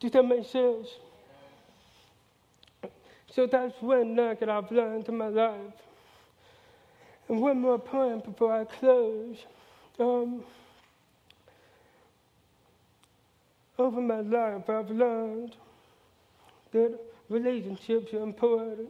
Does 0.00 0.10
that 0.10 0.24
make 0.24 0.46
sense? 0.46 0.88
So 3.30 3.46
that's 3.46 3.80
one 3.80 4.16
nugget 4.16 4.48
I've 4.48 4.72
learned 4.72 5.08
in 5.08 5.16
my 5.16 5.28
life. 5.28 5.78
And 7.28 7.40
one 7.40 7.60
more 7.60 7.78
point 7.78 8.24
before 8.24 8.52
I 8.52 8.64
close. 8.64 9.36
Um, 10.00 10.42
over 13.78 14.00
my 14.00 14.20
life, 14.20 14.68
I've 14.68 14.90
learned 14.90 15.56
that 16.72 16.98
relationships 17.28 18.12
are 18.12 18.22
important. 18.22 18.88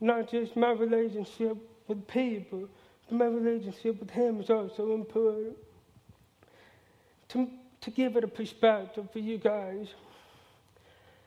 Not 0.00 0.30
just 0.30 0.56
my 0.56 0.72
relationship 0.72 1.56
with 1.86 2.06
people, 2.08 2.68
but 3.08 3.16
my 3.16 3.26
relationship 3.26 4.00
with 4.00 4.10
him 4.10 4.40
is 4.40 4.50
also 4.50 4.92
important. 4.92 5.56
To, 7.28 7.48
to 7.80 7.90
give 7.90 8.16
it 8.16 8.24
a 8.24 8.28
perspective 8.28 9.08
for 9.12 9.18
you 9.18 9.38
guys, 9.38 9.88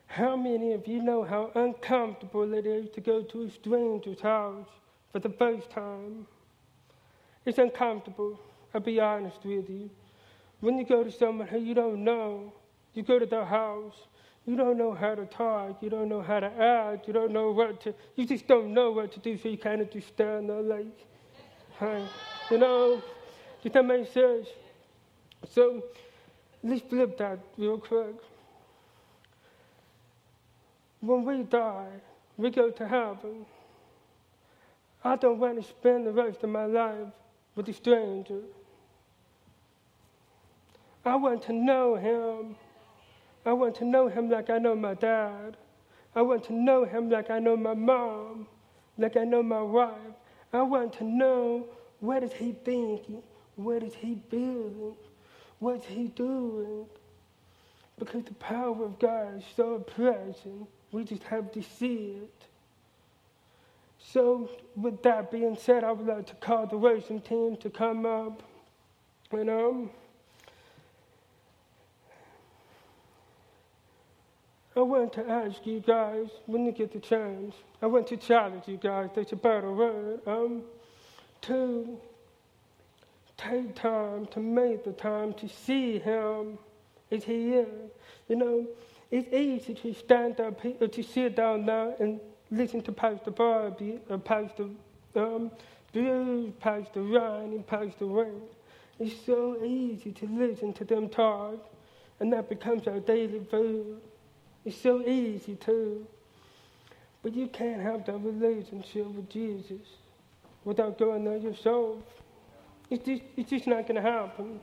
how 0.07 0.36
many 0.36 0.74
of 0.74 0.88
you 0.88 1.01
know 1.01 1.24
how 1.24 1.51
uncomfortable 1.55 2.53
it 2.53 2.65
is 2.65 2.89
to 2.95 3.01
go 3.01 3.22
to 3.24 3.43
a 3.43 3.51
stranger's 3.51 4.22
house 4.22 4.68
for 5.11 5.20
the 5.20 5.30
first 5.30 5.70
time? 5.70 6.26
It's 7.45 7.57
uncomfortable, 7.57 8.39
I'll 8.74 8.82
be 8.82 8.99
honest 8.99 9.39
with 9.43 9.70
you. 9.70 9.89
When 10.59 10.78
you 10.78 10.86
go 10.86 11.03
to 11.03 11.11
someone 11.11 11.47
who 11.47 11.59
you 11.59 11.74
don't 11.74 12.03
know, 12.03 12.51
you 12.98 13.04
go 13.04 13.20
to 13.20 13.26
their 13.26 13.45
house, 13.45 13.95
you 14.45 14.56
don't 14.56 14.78
know 14.78 14.93
how 14.93 15.16
to 15.16 15.26
talk, 15.26 15.82
you 15.82 15.89
don't 15.89 16.10
know 16.10 16.22
how 16.22 16.39
to 16.39 16.48
act, 16.48 17.08
you 17.08 17.14
don't 17.14 17.32
know 17.32 17.52
what 17.52 17.82
to, 17.82 17.93
you 18.16 18.26
just 18.26 18.48
don't 18.48 18.74
know 18.74 18.91
what 18.91 19.12
to 19.14 19.20
do, 19.20 19.38
so 19.38 19.50
you 19.50 19.58
kind 19.58 19.82
of 19.82 19.91
just 19.91 20.08
stand 20.08 20.50
there 20.50 20.62
like, 20.62 21.08
Hi. 21.80 22.04
You 22.50 22.58
know, 22.58 23.04
does 23.62 23.72
that 23.72 23.86
make 23.86 24.12
sense? 24.12 24.48
So 25.52 25.84
let's 26.64 26.82
flip 26.82 27.18
that 27.20 27.38
real 27.56 27.78
quick. 27.78 28.16
When 31.02 31.24
we 31.24 31.43
die, 31.43 31.91
we 32.36 32.50
go 32.50 32.72
to 32.72 32.88
heaven. 32.88 33.45
I 35.04 35.18
don't 35.18 35.38
want 35.38 35.62
to 35.62 35.70
spend 35.70 36.08
the 36.08 36.12
rest 36.12 36.43
of 36.43 36.50
my 36.50 36.66
life 36.66 37.10
with 37.56 37.70
a 37.70 37.74
stranger. 37.74 38.41
I 41.06 41.16
want 41.16 41.43
to 41.43 41.54
know 41.54 41.95
him. 41.95 42.56
I 43.48 43.54
want 43.54 43.76
to 43.76 43.86
know 43.86 44.10
him 44.10 44.30
like 44.30 44.50
I 44.50 44.58
know 44.58 44.76
my 44.76 44.93
dad. 44.93 45.56
I 46.14 46.22
want 46.22 46.43
to 46.45 46.54
know 46.54 46.84
him 46.84 47.10
like 47.10 47.30
I 47.30 47.39
know 47.39 47.56
my 47.56 47.74
mom, 47.74 48.45
like 48.98 49.16
I 49.16 49.24
know 49.24 49.41
my 49.41 49.62
wife. 49.62 49.93
I 50.52 50.64
want 50.64 50.91
to 50.93 51.06
know 51.06 51.66
what 52.02 52.24
is 52.24 52.34
he 52.34 52.52
thinking? 52.66 53.24
What 53.56 53.84
is 53.84 53.93
he 53.95 54.20
feeling? 54.30 54.95
What's 55.60 55.86
he 55.86 56.10
doing? 56.10 56.88
Because 57.98 58.26
the 58.26 58.34
power 58.34 58.84
of 58.84 59.00
God 59.00 59.38
is 59.38 59.45
so 59.56 59.80
present, 59.80 60.68
we 60.91 61.06
just 61.06 61.24
have 61.24 61.50
to 61.54 61.64
see 61.64 62.20
it. 62.22 62.43
So, 63.98 64.50
with 64.76 65.02
that 65.04 65.32
being 65.32 65.56
said, 65.56 65.86
I 65.86 65.93
would 65.93 66.06
like 66.06 66.28
to 66.28 66.36
call 66.36 66.68
the 66.68 66.78
worship 66.78 67.26
team 67.26 67.56
to 67.58 67.70
come 67.70 68.06
up. 68.06 68.43
And 69.32 69.50
um, 69.50 69.89
I 74.78 74.82
want 74.82 75.11
to 75.13 75.28
ask 75.28 75.65
you 75.65 75.80
guys, 75.80 76.28
when 76.45 76.63
you 76.67 76.71
get 76.71 76.93
the 76.93 76.99
chance, 76.99 77.55
I 77.82 77.88
want 77.88 78.05
to 78.07 78.17
challenge 78.17 78.67
you 78.67 78.78
guys, 78.78 79.09
that's 79.15 79.32
a 79.32 79.36
better 79.36 79.71
word, 79.71 80.21
um, 80.28 80.61
to 81.41 81.97
take 83.38 83.73
time 83.73 84.28
to 84.28 84.39
make 84.39 84.84
the 84.84 84.91
time 84.91 85.34
to 85.34 85.49
see 85.49 85.97
Him 85.97 86.59
as 87.11 87.23
He 87.23 87.53
is. 87.53 87.89
You 88.28 88.36
know, 88.36 88.67
it's 89.09 89.28
easy 89.34 89.73
to 89.73 89.95
stand 89.95 90.39
up 90.39 90.61
here, 90.61 90.88
to 90.88 91.03
sit 91.03 91.36
down 91.36 91.65
there 91.65 91.95
and 91.99 92.19
listen 92.51 92.84
to 92.84 92.91
Pastor 92.91 93.32
Barbie, 93.32 93.99
or 94.11 94.19
Pastor 94.19 94.67
um, 95.15 95.49
Bruce, 95.91 96.53
Pastor 96.59 97.01
Ryan, 97.01 97.53
and 97.53 97.65
Pastor 97.65 98.05
Wayne. 98.05 98.43
It's 98.99 99.25
so 99.25 99.57
easy 99.63 100.11
to 100.11 100.28
listen 100.28 100.71
to 100.73 100.86
them 100.86 101.09
talk, 101.09 101.67
and 102.19 102.32
that 102.32 102.47
becomes 102.47 102.88
our 102.88 102.99
daily 102.99 103.41
food. 103.49 104.01
It's 104.68 104.76
so 104.76 105.01
easy 105.07 105.55
too. 105.55 106.05
But 107.24 107.34
you 107.34 107.47
can't 107.47 107.82
have 107.82 108.05
that 108.05 108.18
relationship 108.18 109.05
with 109.05 109.30
Jesus 109.30 109.88
without 110.65 110.97
going 110.97 111.24
there 111.24 111.38
yourself. 111.38 111.99
It's 112.89 113.05
just, 113.05 113.22
it's 113.38 113.49
just 113.49 113.65
not 113.65 113.88
going 113.88 113.95
to 113.95 114.01
happen. 114.01 114.59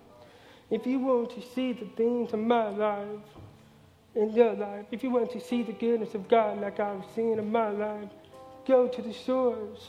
If 0.70 0.86
you 0.86 0.98
want 0.98 1.30
to 1.30 1.40
see 1.55 1.72
the 1.72 1.86
things 1.96 2.34
in 2.34 2.46
my 2.46 2.68
life, 2.68 3.07
in 4.14 4.34
your 4.34 4.52
life, 4.52 4.84
if 4.90 5.02
you 5.02 5.09
want 5.09 5.32
to 5.32 5.40
see 5.40 5.62
the 5.62 5.72
goodness 5.72 6.14
of 6.14 6.28
God 6.28 6.61
like 6.61 6.80
I've 6.80 7.02
seen 7.14 7.38
in 7.38 7.50
my 7.50 7.70
life, 7.70 8.11
go 8.66 8.86
to 8.86 9.00
the 9.00 9.12
shores. 9.14 9.88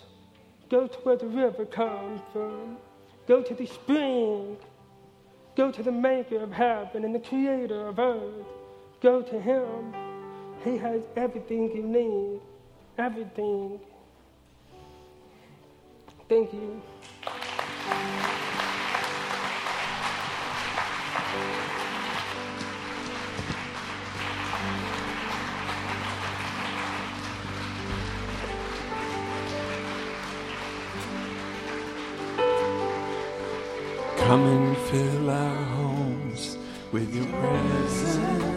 Go 0.69 0.87
to 0.87 0.97
where 0.99 1.17
the 1.17 1.27
river 1.27 1.65
comes 1.65 2.21
from. 2.31 2.77
Go 3.27 3.41
to 3.41 3.53
the 3.53 3.65
spring. 3.65 4.55
Go 5.57 5.73
to 5.73 5.83
the 5.83 5.91
maker 5.91 6.37
of 6.37 6.53
heaven 6.53 7.03
and 7.03 7.13
the 7.13 7.19
creator 7.19 7.89
of 7.89 7.99
earth. 7.99 8.45
Go 9.01 9.21
to 9.21 9.41
him. 9.41 10.04
He 10.65 10.77
has 10.77 11.03
everything 11.15 11.71
you 11.75 11.83
need. 11.83 12.41
Everything. 12.97 13.79
Thank 16.27 16.53
you. 16.53 16.81
Come 34.17 34.43
and 34.47 34.77
fill 34.77 35.29
our 35.29 35.63
homes 35.63 36.57
with 36.91 37.13
your 37.13 37.27
presence. 37.27 38.54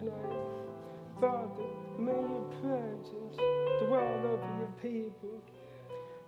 Tonight. 0.00 0.40
Father, 1.20 1.64
may 1.98 2.12
your 2.12 2.48
presence 2.62 3.36
dwell 3.84 4.20
over 4.24 4.50
your 4.58 4.72
people. 4.80 5.42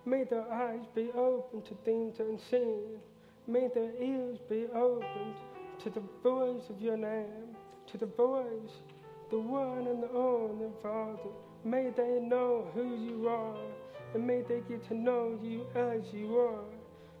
May 0.05 0.23
their 0.25 0.51
eyes 0.51 0.85
be 0.93 1.09
open 1.15 1.61
to 1.63 1.75
things 1.83 2.19
unseen. 2.19 2.99
May 3.47 3.69
their 3.73 3.91
ears 3.99 4.37
be 4.49 4.67
opened 4.75 5.35
to 5.83 5.89
the 5.89 6.03
voice 6.21 6.69
of 6.69 6.81
your 6.81 6.97
name, 6.97 7.55
to 7.91 7.97
the 7.97 8.05
voice, 8.05 8.81
the 9.31 9.39
one 9.39 9.87
and 9.87 10.03
the 10.03 10.11
only 10.11 10.69
Father. 10.81 11.31
May 11.65 11.89
they 11.95 12.19
know 12.21 12.67
who 12.75 12.95
you 12.95 13.27
are, 13.27 13.57
and 14.13 14.27
may 14.27 14.43
they 14.47 14.61
get 14.69 14.87
to 14.89 14.93
know 14.93 15.39
you 15.41 15.65
as 15.75 16.01
you 16.13 16.37
are. 16.37 16.65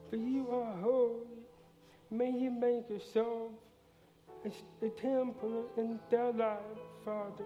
For 0.09 0.17
you 0.17 0.47
are 0.51 0.75
holy. 0.81 1.25
May 2.11 2.29
you 2.29 2.51
make 2.51 2.89
yourself 2.89 3.51
a, 4.45 4.89
temple 4.89 5.65
in 5.77 5.99
their 6.09 6.31
life, 6.31 6.59
Father. 7.05 7.45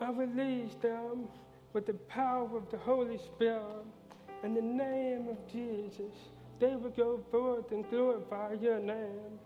I 0.00 0.10
release 0.10 0.74
them 0.82 1.28
with 1.72 1.86
the 1.86 1.94
power 1.94 2.56
of 2.56 2.70
the 2.70 2.78
Holy 2.78 3.18
Spirit. 3.18 3.84
In 4.42 4.54
the 4.54 4.62
name 4.62 5.28
of 5.28 5.36
Jesus, 5.50 6.14
they 6.58 6.74
will 6.76 6.90
go 6.90 7.20
forth 7.30 7.70
and 7.72 7.88
glorify 7.90 8.54
your 8.54 8.78
name. 8.78 9.38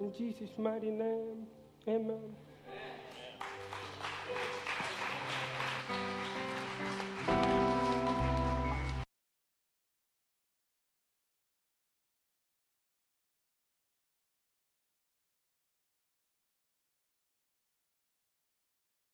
In 0.00 0.12
Jesus' 0.16 0.50
mighty 0.56 0.90
name, 0.90 1.46
amen. 1.86 2.34